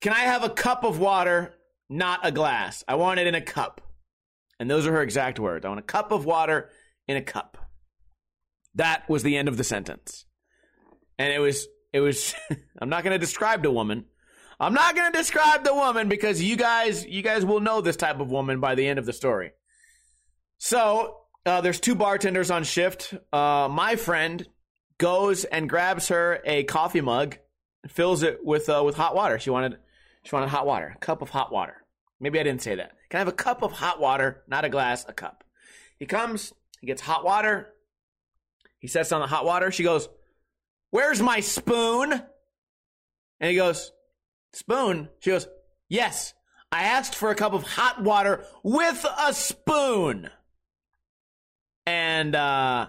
[0.00, 1.54] Can I have a cup of water,
[1.88, 2.82] not a glass?
[2.88, 3.80] I want it in a cup.
[4.58, 5.64] And those are her exact words.
[5.64, 6.70] I want a cup of water
[7.08, 7.58] in a cup.
[8.74, 10.26] That was the end of the sentence.
[11.18, 12.34] And it was, it was,
[12.78, 14.04] I'm not going to describe the woman.
[14.58, 17.96] I'm not going to describe the woman because you guys, you guys will know this
[17.96, 19.52] type of woman by the end of the story.
[20.58, 23.14] So, uh, there's two bartenders on shift.
[23.32, 24.46] Uh, my friend
[24.98, 27.38] goes and grabs her a coffee mug,
[27.88, 29.38] fills it with uh, with hot water.
[29.38, 29.78] She wanted
[30.22, 31.76] she wanted hot water, a cup of hot water.
[32.20, 32.92] Maybe I didn't say that.
[33.08, 35.42] Can I have a cup of hot water, not a glass, a cup?
[35.98, 37.72] He comes, he gets hot water.
[38.78, 39.70] He sets on the hot water.
[39.70, 40.08] She goes,
[40.90, 43.92] "Where's my spoon?" And he goes,
[44.52, 45.48] "Spoon?" She goes,
[45.88, 46.34] "Yes,
[46.70, 50.30] I asked for a cup of hot water with a spoon."
[51.86, 52.88] And uh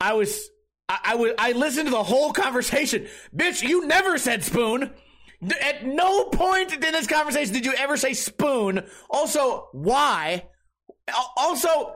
[0.00, 0.48] I was
[0.88, 3.08] I, I would I listened to the whole conversation.
[3.34, 4.92] Bitch, you never said spoon.
[5.62, 8.84] At no point in this conversation did you ever say spoon.
[9.08, 10.48] Also, why?
[11.36, 11.94] Also,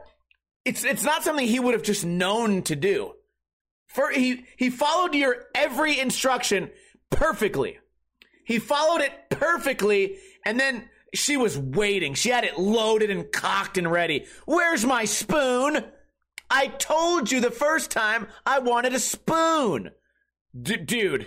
[0.65, 3.13] it's it's not something he would have just known to do.
[3.89, 6.71] For he he followed your every instruction
[7.11, 7.79] perfectly.
[8.45, 12.15] He followed it perfectly, and then she was waiting.
[12.15, 14.27] She had it loaded and cocked and ready.
[14.47, 15.85] Where's my spoon?
[16.51, 19.91] I told you the first time I wanted a spoon.
[20.61, 21.27] D- dude.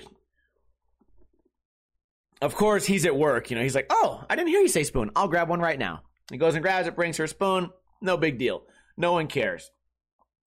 [2.41, 3.50] Of course, he's at work.
[3.50, 5.12] You know, he's like, oh, I didn't hear you say spoon.
[5.15, 6.02] I'll grab one right now.
[6.30, 7.69] He goes and grabs it, brings her a spoon.
[8.02, 8.63] No big deal.
[8.98, 9.71] No one cares.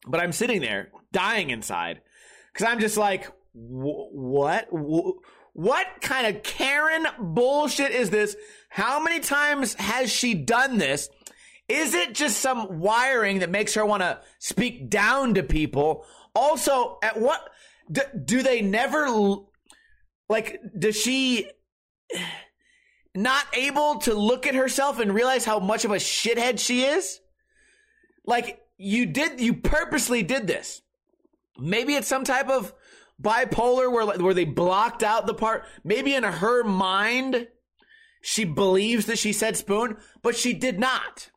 [0.07, 2.03] But I'm sitting there dying inside
[2.53, 4.69] because I'm just like, what?
[5.53, 8.37] What kind of Karen bullshit is this?
[8.69, 11.09] How many times has she done this?
[11.69, 16.05] Is it just some wiring that makes her want to speak down to people?
[16.35, 17.51] Also, at what
[17.91, 19.09] do, do they never
[20.29, 20.61] like?
[20.79, 21.51] Does she
[23.15, 27.21] not able to look at herself and realize how much of a shithead she is?
[28.25, 30.81] Like you did, you purposely did this.
[31.59, 32.73] Maybe it's some type of
[33.21, 35.65] bipolar where where they blocked out the part.
[35.85, 37.49] Maybe in her mind,
[38.23, 41.31] she believes that she said spoon, but she did not.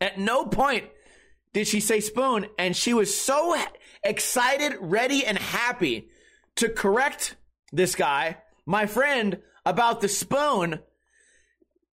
[0.00, 0.84] At no point
[1.52, 3.56] did she say spoon, and she was so
[4.04, 6.08] excited, ready, and happy
[6.56, 7.36] to correct
[7.72, 10.80] this guy, my friend, about the spoon.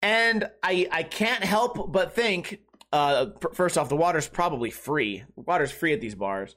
[0.01, 2.59] And I I can't help but think,
[2.93, 5.23] uh, first off, the water's probably free.
[5.35, 6.55] Water's free at these bars.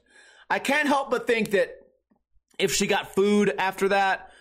[0.49, 1.80] I can't help but think that
[2.61, 4.31] if she got food after that,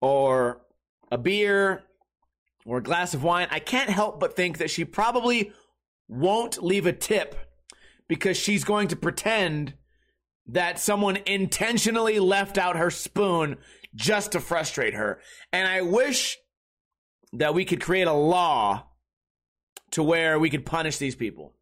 [0.00, 0.60] or
[1.10, 1.84] a beer,
[2.66, 5.52] or a glass of wine, I can't help but think that she probably
[6.08, 7.34] won't leave a tip
[8.08, 9.74] because she's going to pretend
[10.46, 13.56] that someone intentionally left out her spoon
[13.94, 15.20] just to frustrate her.
[15.52, 16.38] And I wish
[17.34, 18.86] that we could create a law
[19.92, 21.54] to where we could punish these people.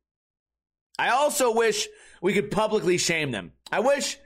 [0.99, 1.89] I also wish
[2.23, 3.53] we could publicly shame them.
[3.71, 4.19] I wish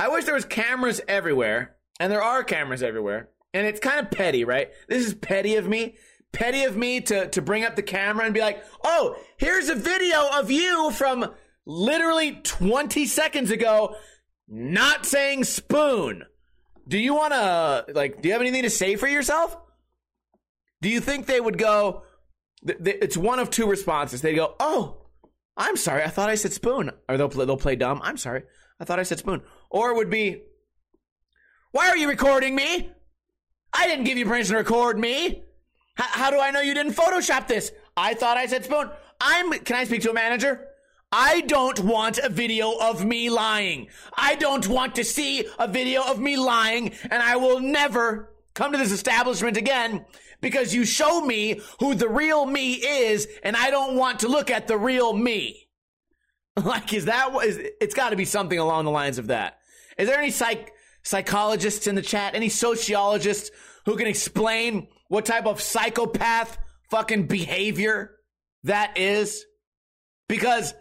[0.00, 3.28] I wish there was cameras everywhere, and there are cameras everywhere.
[3.52, 4.70] And it's kind of petty, right?
[4.88, 5.96] This is petty of me
[6.32, 9.74] petty of me to, to bring up the camera and be like, oh, here's a
[9.74, 11.26] video of you from
[11.66, 13.96] literally 20 seconds ago
[14.48, 16.24] not saying spoon.
[16.88, 19.56] Do you want to, like, do you have anything to say for yourself?
[20.82, 22.02] Do you think they would go?
[22.66, 24.22] th- th- It's one of two responses.
[24.22, 25.06] They go, "Oh,
[25.56, 26.02] I'm sorry.
[26.02, 28.00] I thought I said spoon," or they'll they'll play dumb.
[28.02, 28.44] I'm sorry.
[28.80, 29.42] I thought I said spoon.
[29.70, 30.42] Or it would be,
[31.70, 32.90] "Why are you recording me?
[33.72, 35.26] I didn't give you permission to record me.
[35.26, 35.42] H-
[35.96, 37.72] how do I know you didn't Photoshop this?
[37.96, 38.90] I thought I said spoon.
[39.20, 39.52] I'm.
[39.60, 40.66] Can I speak to a manager?
[41.12, 43.88] I don't want a video of me lying.
[44.16, 48.72] I don't want to see a video of me lying, and I will never come
[48.72, 50.04] to this establishment again
[50.40, 54.50] because you show me who the real me is, and I don't want to look
[54.50, 55.66] at the real me.
[56.56, 57.46] Like, is that what?
[57.48, 59.59] It's got to be something along the lines of that.
[60.00, 62.34] Is there any psych psychologists in the chat?
[62.34, 63.50] Any sociologists
[63.86, 66.58] who can explain what type of psychopath
[66.90, 68.16] fucking behavior
[68.64, 69.44] that is?
[70.28, 70.74] Because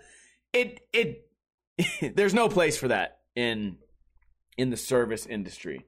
[0.54, 1.26] it it
[2.16, 3.78] there's no place for that in
[4.58, 5.86] in the service industry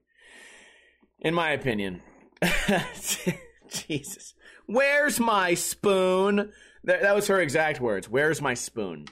[1.21, 2.01] in my opinion.
[3.69, 4.33] Jesus.
[4.65, 6.51] Where's my spoon?
[6.83, 8.09] That, that was her exact words.
[8.09, 9.05] Where's my spoon?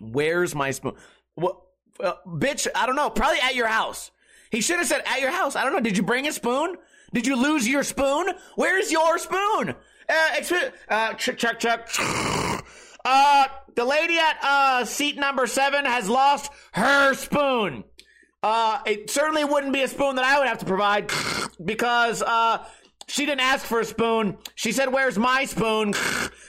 [0.00, 0.94] Where's my spoon?
[1.34, 1.60] What
[2.02, 3.10] uh, bitch i don't know.
[3.10, 4.10] Probably at your house.
[4.50, 5.56] He should have said at your house.
[5.56, 5.80] I don't know.
[5.80, 6.76] Did you bring a spoon?
[7.12, 8.30] Did you lose your spoon?
[8.56, 9.74] Where's your spoon?
[10.08, 11.88] Uh, exp- uh check check check
[13.04, 17.84] uh, the lady at uh, seat number seven has lost her spoon.
[18.42, 21.10] Uh, it certainly wouldn't be a spoon that I would have to provide
[21.64, 22.64] because uh,
[23.08, 24.38] she didn't ask for a spoon.
[24.54, 25.94] She said, "Where's my spoon?"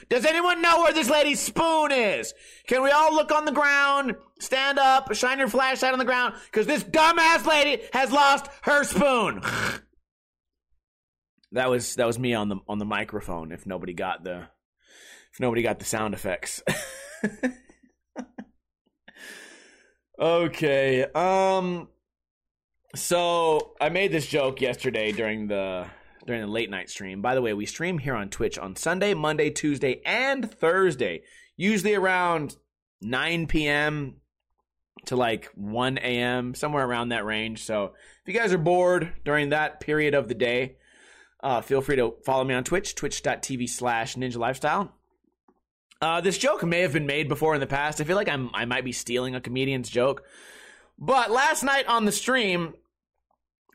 [0.10, 2.34] Does anyone know where this lady's spoon is?
[2.68, 6.36] Can we all look on the ground, stand up, shine your flashlight on the ground
[6.46, 9.42] because this dumbass lady has lost her spoon.
[11.52, 13.52] That was that was me on the on the microphone.
[13.52, 14.48] If nobody got the
[15.34, 16.62] if nobody got the sound effects.
[20.20, 21.06] okay.
[21.14, 21.90] Um
[22.96, 25.88] so I made this joke yesterday during the
[26.30, 27.24] during the late night stream.
[27.24, 31.24] By the way, we stream here on Twitch on Sunday, Monday, Tuesday, and Thursday.
[31.58, 32.56] Usually around
[33.02, 34.18] 9 p.m.
[35.08, 37.64] to like 1 a.m., somewhere around that range.
[37.64, 40.76] So if you guys are bored during that period of the day,
[41.42, 44.94] uh, feel free to follow me on Twitch, twitch.tv slash ninja lifestyle.
[46.00, 48.00] Uh, this joke may have been made before in the past.
[48.00, 50.24] I feel like I'm I might be stealing a comedian's joke.
[51.00, 52.76] But last night on the stream,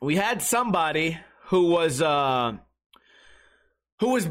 [0.01, 2.53] we had somebody who was uh
[3.99, 4.25] who was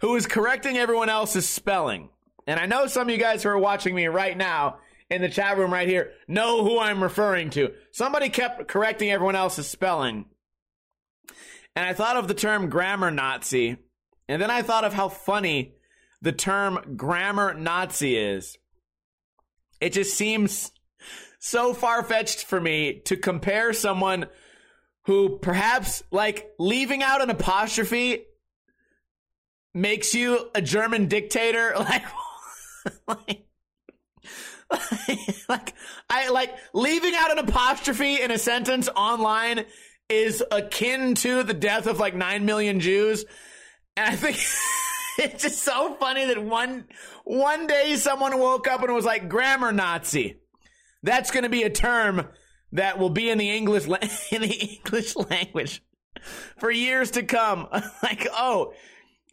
[0.00, 2.08] who was correcting everyone else's spelling.
[2.46, 4.78] And I know some of you guys who are watching me right now
[5.10, 7.72] in the chat room right here know who I'm referring to.
[7.92, 10.26] Somebody kept correcting everyone else's spelling.
[11.76, 13.76] And I thought of the term grammar Nazi.
[14.28, 15.74] And then I thought of how funny
[16.22, 18.56] the term grammar Nazi is.
[19.80, 20.72] It just seems
[21.38, 24.26] so far fetched for me to compare someone
[25.06, 28.24] who perhaps like leaving out an apostrophe
[29.74, 31.74] makes you a German dictator.
[33.06, 33.44] Like,
[34.70, 35.74] like, like
[36.08, 39.66] I like leaving out an apostrophe in a sentence online
[40.08, 43.26] is akin to the death of like nine million Jews.
[43.96, 44.36] And I think
[45.18, 46.86] it's just so funny that one
[47.24, 50.40] one day someone woke up and was like grammar Nazi.
[51.02, 52.28] That's going to be a term
[52.72, 53.98] that will be in the English la-
[54.30, 55.82] in the English language
[56.58, 57.68] for years to come.
[58.02, 58.72] like, oh,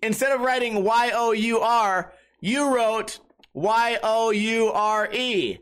[0.01, 3.19] instead of writing Y O U R, you wrote
[3.53, 5.59] Y O U R E.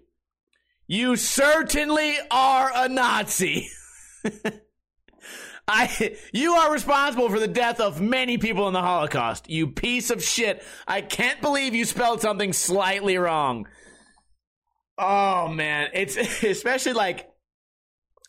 [0.87, 3.69] You certainly are a Nazi.
[5.67, 9.49] I, you are responsible for the death of many people in the Holocaust.
[9.49, 10.63] You piece of shit.
[10.87, 13.67] I can't believe you spelled something slightly wrong.
[14.99, 17.29] Oh man, it's especially like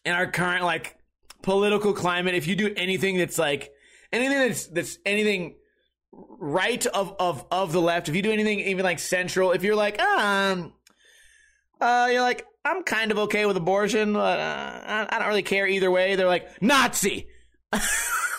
[0.06, 0.96] in our current like
[1.42, 2.34] political climate.
[2.34, 3.70] If you do anything that's like
[4.12, 5.56] anything that's that's anything
[6.12, 9.76] right of of of the left, if you do anything even like central, if you're
[9.76, 10.72] like um,
[11.80, 15.68] uh, you're like I'm kind of okay with abortion, but uh, I, don't really care
[15.68, 16.16] either way.
[16.16, 17.28] They're like Nazi.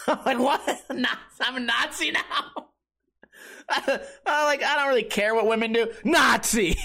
[0.07, 0.61] Like what?
[0.89, 2.21] I'm a Nazi now.
[3.69, 3.99] I
[4.45, 5.91] like I don't really care what women do.
[6.03, 6.77] Nazi.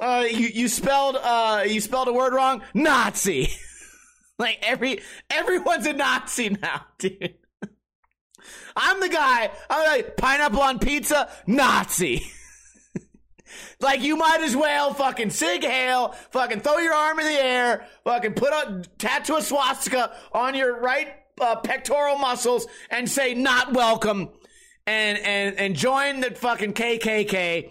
[0.00, 2.62] Uh, you you spelled uh you spelled a word wrong.
[2.74, 3.48] Nazi.
[4.38, 7.34] like every everyone's a Nazi now, dude.
[8.76, 9.50] I'm the guy.
[9.70, 11.28] I'm like pineapple on pizza.
[11.46, 12.22] Nazi.
[13.80, 17.86] Like you might as well fucking Sieg Heil, fucking throw your arm in the air,
[18.02, 21.08] fucking put a tattoo a swastika on your right
[21.40, 24.30] uh, pectoral muscles and say not welcome,
[24.86, 27.70] and and and join the fucking KKK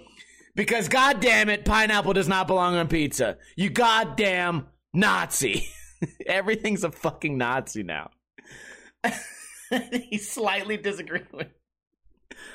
[0.56, 3.38] because goddamn it, pineapple does not belong on pizza.
[3.56, 5.68] You goddamn Nazi.
[6.26, 8.12] Everything's a fucking Nazi now.
[10.10, 11.48] He's slightly disagreeing with.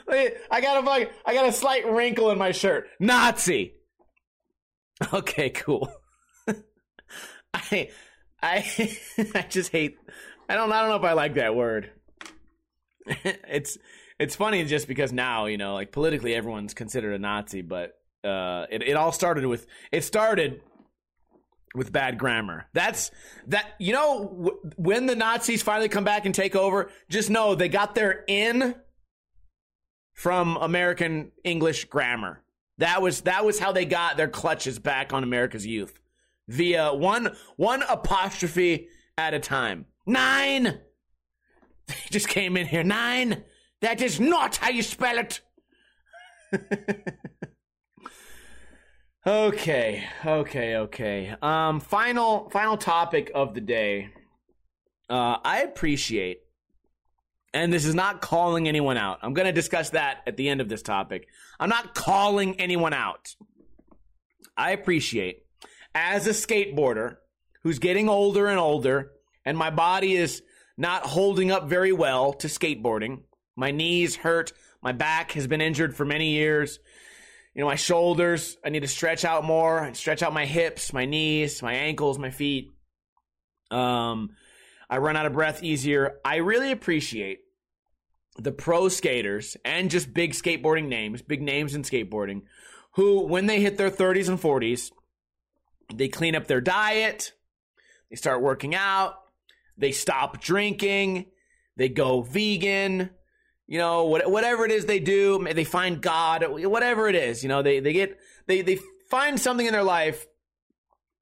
[0.09, 2.89] I got a fucking, I got a slight wrinkle in my shirt.
[3.01, 3.75] Nazi.
[5.13, 5.93] Okay, cool.
[7.55, 7.91] I,
[8.43, 8.97] I,
[9.35, 9.97] I just hate.
[10.49, 10.73] I don't.
[10.73, 11.93] I don't know if I like that word.
[13.07, 13.79] it's,
[14.19, 17.95] it's funny just because now you know, like politically, everyone's considered a Nazi, but
[18.25, 20.61] uh, it it all started with it started
[21.75, 22.67] with bad grammar.
[22.73, 23.11] That's
[23.49, 23.75] that.
[23.79, 27.69] You know, w- when the Nazis finally come back and take over, just know they
[27.69, 28.75] got their in
[30.15, 32.43] from American English grammar.
[32.79, 36.01] That was that was how they got their clutches back on America's youth
[36.49, 39.87] via one one apostrophe at a time.
[40.07, 40.81] Nine.
[41.89, 42.85] They just came in here.
[42.85, 43.45] Nine.
[43.81, 45.41] That is not how you spell it.
[49.27, 51.35] okay, okay, okay.
[51.41, 54.11] Um, final final topic of the day.
[55.09, 56.41] Uh, I appreciate,
[57.55, 59.19] and this is not calling anyone out.
[59.23, 61.29] I'm going to discuss that at the end of this topic.
[61.61, 63.35] I'm not calling anyone out.
[64.57, 65.45] I appreciate,
[65.95, 67.17] as a skateboarder
[67.63, 69.13] who's getting older and older,
[69.45, 70.43] and my body is
[70.77, 73.23] not holding up very well to skateboarding.
[73.59, 74.53] My knees hurt.
[74.81, 76.79] My back has been injured for many years.
[77.55, 80.93] You know, my shoulders, I need to stretch out more and stretch out my hips,
[80.93, 82.71] my knees, my ankles, my feet.
[83.73, 84.31] Um,
[84.89, 86.21] I run out of breath easier.
[86.25, 87.41] I really appreciate
[88.39, 92.43] the pro skaters and just big skateboarding names, big names in skateboarding,
[92.93, 94.93] who, when they hit their 30s and 40s,
[95.93, 97.33] they clean up their diet,
[98.09, 99.17] they start working out,
[99.77, 101.27] they stop drinking,
[101.77, 103.11] they go vegan,
[103.69, 107.51] you know, what, whatever it is they do, they find God, whatever it is, you
[107.51, 108.79] know, they, they get, they, they
[109.11, 110.27] find something in their life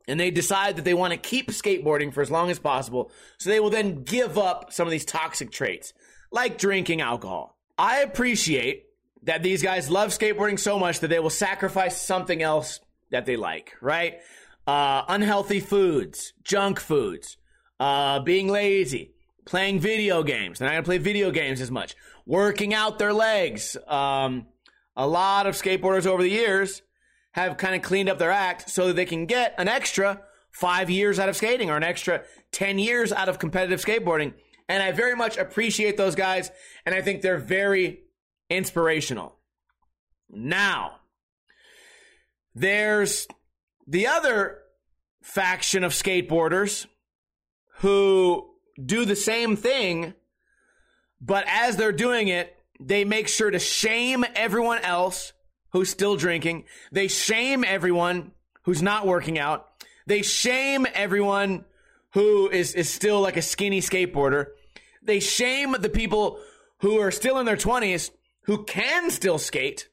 [0.06, 3.10] and they decide that they want to keep skateboarding for as long as possible.
[3.38, 5.92] So they will then give up some of these toxic traits,
[6.30, 7.58] like drinking alcohol.
[7.76, 8.84] I appreciate
[9.24, 12.78] that these guys love skateboarding so much that they will sacrifice something else
[13.10, 14.20] that they like, right?
[14.68, 17.36] Uh, unhealthy foods, junk foods,
[17.80, 20.58] uh, being lazy, playing video games.
[20.58, 21.96] They're not going to play video games as much.
[22.26, 23.76] Working out their legs.
[23.86, 24.46] Um,
[24.96, 26.82] a lot of skateboarders over the years
[27.32, 30.88] have kind of cleaned up their act so that they can get an extra five
[30.88, 32.22] years out of skating or an extra
[32.52, 34.32] 10 years out of competitive skateboarding.
[34.68, 36.50] And I very much appreciate those guys.
[36.84, 38.00] And I think they're very
[38.48, 39.36] inspirational.
[40.30, 40.96] Now,
[42.54, 43.28] there's
[43.86, 44.58] the other
[45.22, 46.86] faction of skateboarders
[47.78, 48.48] who
[48.82, 50.14] do the same thing,
[51.20, 55.32] but as they're doing it, they make sure to shame everyone else
[55.70, 56.64] who's still drinking.
[56.92, 59.68] They shame everyone who's not working out.
[60.06, 61.64] They shame everyone
[62.12, 64.46] who is, is still like a skinny skateboarder.
[65.02, 66.40] They shame the people
[66.78, 68.10] who are still in their 20s
[68.42, 69.88] who can still skate,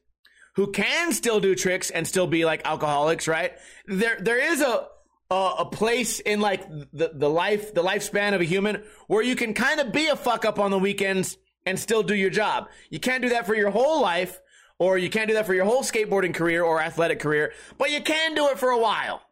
[0.54, 3.52] who can still do tricks and still be like alcoholics, right?
[3.86, 4.88] There, there is a,
[5.30, 9.36] uh, a place in like the, the life the lifespan of a human where you
[9.36, 12.68] can kind of be a fuck up on the weekends and still do your job.
[12.90, 14.40] You can't do that for your whole life,
[14.78, 18.02] or you can't do that for your whole skateboarding career or athletic career, but you
[18.02, 19.22] can do it for a while,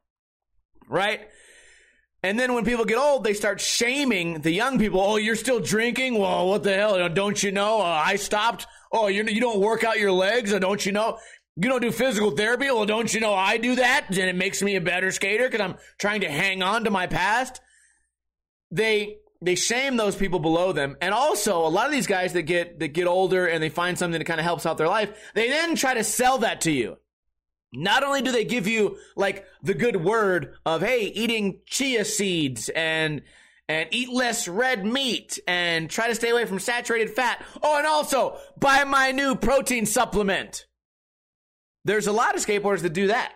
[0.89, 1.29] right?
[2.25, 5.01] And then when people get old, they start shaming the young people.
[5.01, 6.17] Oh, you're still drinking?
[6.17, 7.09] Well, what the hell?
[7.09, 7.81] Don't you know?
[7.81, 8.67] Uh, I stopped.
[8.93, 10.53] Oh, you you don't work out your legs?
[10.53, 11.19] Don't you know?
[11.57, 12.67] You don't do physical therapy?
[12.67, 14.07] Well, don't you know I do that?
[14.09, 17.07] And it makes me a better skater because I'm trying to hang on to my
[17.07, 17.61] past.
[18.71, 20.97] They they shame those people below them.
[21.01, 23.99] And also a lot of these guys that get that get older and they find
[23.99, 26.71] something that kind of helps out their life, they then try to sell that to
[26.71, 26.97] you.
[27.75, 32.71] Not only do they give you like the good word of hey, eating chia seeds
[32.71, 33.23] and
[33.69, 37.45] and eat less red meat and try to stay away from saturated fat.
[37.63, 40.67] Oh, and also buy my new protein supplement.
[41.85, 43.33] There's a lot of skateboarders that do that.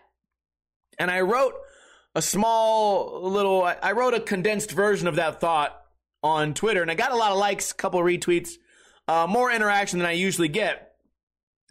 [0.98, 1.54] And I wrote
[2.14, 5.76] a small little, I wrote a condensed version of that thought
[6.22, 8.52] on Twitter, and I got a lot of likes, a couple retweets,
[9.08, 10.92] uh, more interaction than I usually get.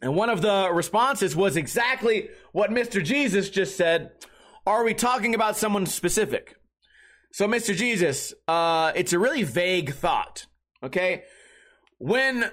[0.02, 3.04] And one of the responses was exactly what Mr.
[3.04, 4.12] Jesus just said.
[4.68, 6.56] Are we talking about someone specific?
[7.32, 7.76] So, Mr.
[7.76, 10.46] Jesus, uh, it's a really vague thought.
[10.84, 11.24] Okay.
[11.98, 12.52] When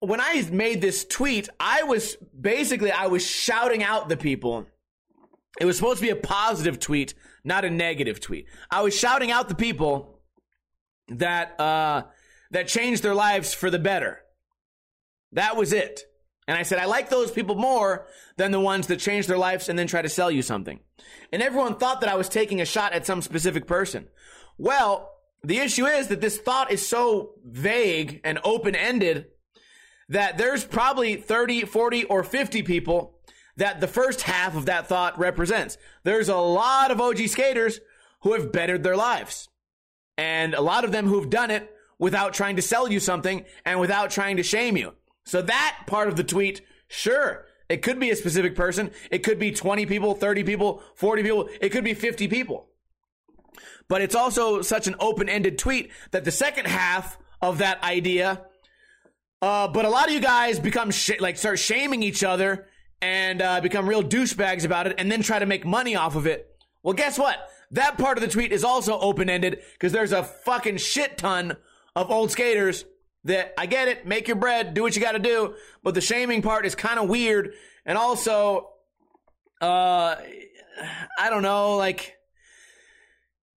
[0.00, 4.66] when I made this tweet, I was basically I was shouting out the people.
[5.60, 8.46] It was supposed to be a positive tweet, not a negative tweet.
[8.70, 10.20] I was shouting out the people
[11.08, 12.04] that uh,
[12.50, 14.20] that changed their lives for the better.
[15.32, 16.00] That was it.
[16.48, 19.68] And I said, I like those people more than the ones that change their lives
[19.68, 20.80] and then try to sell you something.
[21.32, 24.08] And everyone thought that I was taking a shot at some specific person.
[24.58, 25.10] Well,
[25.42, 29.26] The issue is that this thought is so vague and open ended
[30.10, 33.14] that there's probably 30, 40, or 50 people
[33.56, 35.78] that the first half of that thought represents.
[36.02, 37.80] There's a lot of OG skaters
[38.22, 39.48] who have bettered their lives.
[40.18, 43.80] And a lot of them who've done it without trying to sell you something and
[43.80, 44.94] without trying to shame you.
[45.24, 48.90] So that part of the tweet, sure, it could be a specific person.
[49.10, 51.48] It could be 20 people, 30 people, 40 people.
[51.60, 52.68] It could be 50 people.
[53.88, 58.44] But it's also such an open ended tweet that the second half of that idea,
[59.42, 62.66] uh, but a lot of you guys become sh- like start shaming each other
[63.02, 66.26] and uh, become real douchebags about it and then try to make money off of
[66.26, 66.46] it.
[66.82, 67.38] Well, guess what?
[67.72, 71.56] That part of the tweet is also open ended because there's a fucking shit ton
[71.94, 72.84] of old skaters
[73.24, 76.00] that I get it, make your bread, do what you got to do, but the
[76.00, 77.52] shaming part is kind of weird.
[77.84, 78.70] And also,
[79.60, 80.16] uh,
[81.18, 82.16] I don't know, like,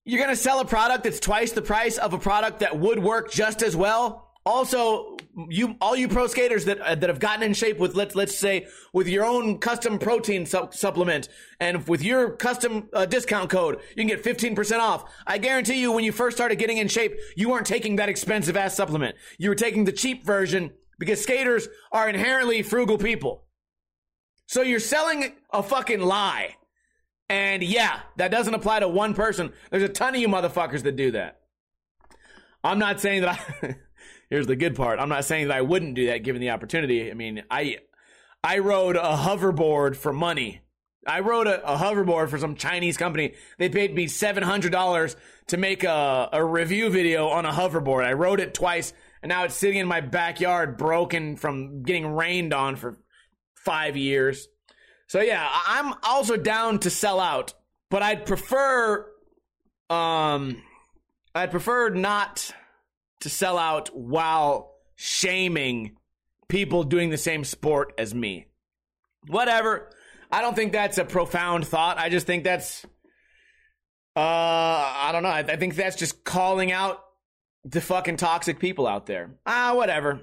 [0.04, 3.30] you're to sell a product that's twice the price of a product that would work
[3.30, 4.32] just as well.
[4.44, 5.11] Also,
[5.48, 8.36] you all you pro skaters that uh, that have gotten in shape with let's let's
[8.36, 11.28] say with your own custom protein su- supplement
[11.58, 15.10] and with your custom uh, discount code, you can get 15% off.
[15.26, 18.56] I guarantee you when you first started getting in shape, you weren't taking that expensive
[18.56, 19.16] ass supplement.
[19.38, 23.44] You were taking the cheap version because skaters are inherently frugal people.
[24.46, 26.56] So you're selling a fucking lie.
[27.30, 29.52] And yeah, that doesn't apply to one person.
[29.70, 31.40] There's a ton of you motherfuckers that do that.
[32.62, 33.76] I'm not saying that I.
[34.32, 34.98] here's the good part.
[34.98, 37.10] I'm not saying that I wouldn't do that given the opportunity.
[37.10, 37.76] I mean, I
[38.42, 40.62] I rode a hoverboard for money.
[41.06, 43.34] I rode a, a hoverboard for some Chinese company.
[43.58, 45.16] They paid me seven hundred dollars
[45.48, 48.06] to make a, a review video on a hoverboard.
[48.06, 52.54] I rode it twice, and now it's sitting in my backyard, broken from getting rained
[52.54, 52.96] on for
[53.54, 54.48] five years.
[55.08, 57.52] So yeah, I'm also down to sell out,
[57.90, 59.06] but I'd prefer,
[59.90, 60.62] um,
[61.34, 62.54] I'd prefer not
[63.22, 65.96] to sell out while shaming
[66.48, 68.46] people doing the same sport as me.
[69.26, 69.90] Whatever.
[70.30, 71.98] I don't think that's a profound thought.
[71.98, 72.84] I just think that's,
[74.16, 75.28] uh, I don't know.
[75.28, 77.02] I, I think that's just calling out
[77.64, 79.30] the fucking toxic people out there.
[79.46, 80.22] Ah, whatever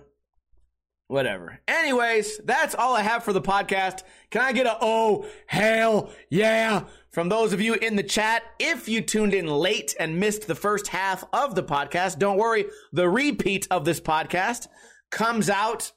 [1.10, 1.60] whatever.
[1.68, 4.04] Anyways, that's all I have for the podcast.
[4.30, 8.44] Can I get a oh, hell yeah from those of you in the chat?
[8.60, 12.68] If you tuned in late and missed the first half of the podcast, don't worry.
[12.94, 14.68] The repeat of this podcast
[15.10, 15.92] comes out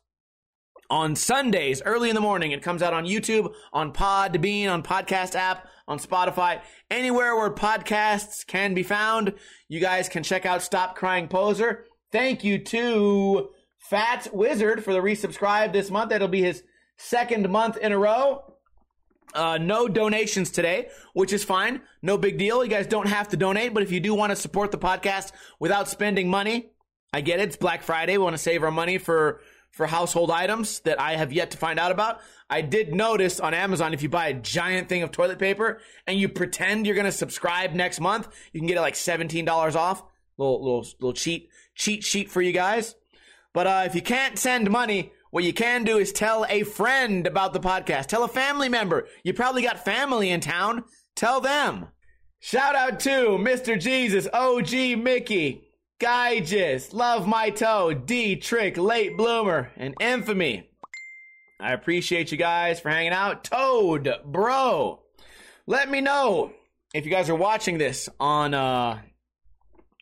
[0.89, 2.53] on Sundays early in the morning.
[2.53, 8.47] It comes out on YouTube, on Podbean, on podcast app, on Spotify, anywhere where podcasts
[8.47, 9.35] can be found.
[9.69, 11.85] You guys can check out Stop Crying Poser.
[12.11, 13.51] Thank you to
[13.83, 16.11] Fat Wizard for the resubscribe this month.
[16.11, 16.62] That'll be his
[16.97, 18.55] second month in a row.
[19.35, 21.80] Uh, no donations today, which is fine.
[22.01, 22.62] No big deal.
[22.62, 25.33] You guys don't have to donate, but if you do want to support the podcast
[25.59, 26.70] without spending money,
[27.12, 27.49] I get it.
[27.49, 28.16] It's Black Friday.
[28.18, 31.57] We want to save our money for for household items that I have yet to
[31.57, 32.20] find out about.
[32.51, 36.18] I did notice on Amazon if you buy a giant thing of toilet paper and
[36.18, 40.03] you pretend you're going to subscribe next month, you can get it like $17 off.
[40.37, 42.95] Little little little cheat cheat sheet for you guys.
[43.55, 47.26] But uh, if you can't send money, what you can do is tell a friend
[47.26, 48.07] about the podcast.
[48.07, 49.09] Tell a family member.
[49.24, 50.84] You probably got family in town.
[51.16, 51.88] Tell them.
[52.40, 53.78] Shout out to Mr.
[53.78, 55.68] Jesus, OG Mickey,
[56.00, 60.68] Guyjus, Love My Toe, D Trick, Late Bloomer, and Infamy.
[61.61, 63.44] I appreciate you guys for hanging out.
[63.44, 65.00] Toad, bro,
[65.66, 66.53] let me know
[66.92, 68.98] if you guys are watching this on uh,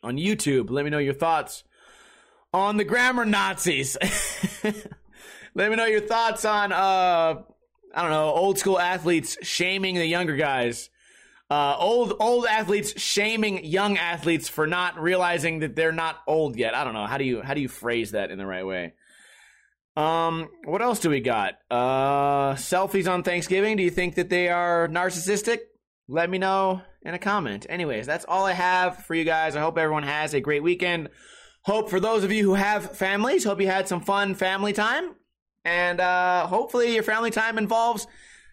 [0.01, 0.71] on YouTube.
[0.71, 1.63] Let me know your thoughts
[2.53, 3.97] on the grammar Nazis.
[5.53, 7.41] Let me know your thoughts on uh
[7.93, 10.89] I don't know, old school athletes shaming the younger guys.
[11.49, 16.73] Uh, old old athletes shaming young athletes for not realizing that they're not old yet.
[16.73, 17.05] I don't know.
[17.05, 18.93] How do you how do you phrase that in the right way?
[19.97, 21.55] Um, what else do we got?
[21.69, 23.75] Uh, selfies on Thanksgiving.
[23.75, 25.59] Do you think that they are narcissistic?
[26.07, 27.65] Let me know in a comment.
[27.67, 29.57] Anyways, that's all I have for you guys.
[29.57, 31.09] I hope everyone has a great weekend.
[31.63, 35.15] Hope for those of you who have families, hope you had some fun family time.
[35.63, 38.07] And uh, hopefully your family time involves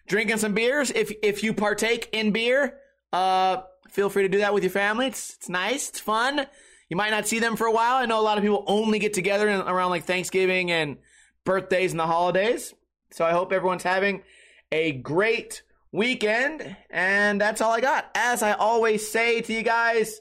[0.07, 0.91] drinking some beers.
[0.91, 2.77] If if you partake in beer,
[3.11, 5.07] uh, feel free to do that with your family.
[5.07, 5.89] It's, it's nice.
[5.89, 6.45] It's fun.
[6.89, 7.95] You might not see them for a while.
[7.95, 10.97] I know a lot of people only get together in, around like Thanksgiving and
[11.45, 12.73] birthdays and the holidays.
[13.11, 14.23] So I hope everyone's having
[14.71, 16.75] a great weekend.
[16.89, 18.09] And that's all I got.
[18.15, 20.19] As I always say to you guys,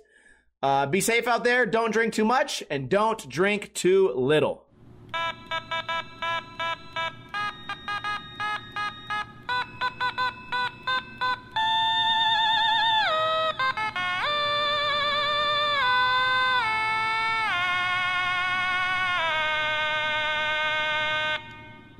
[0.61, 1.66] uh, be safe out there.
[1.66, 4.64] Don't drink too much and don't drink too little.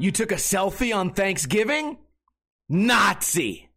[0.01, 1.99] You took a selfie on Thanksgiving?
[2.69, 3.68] Nazi!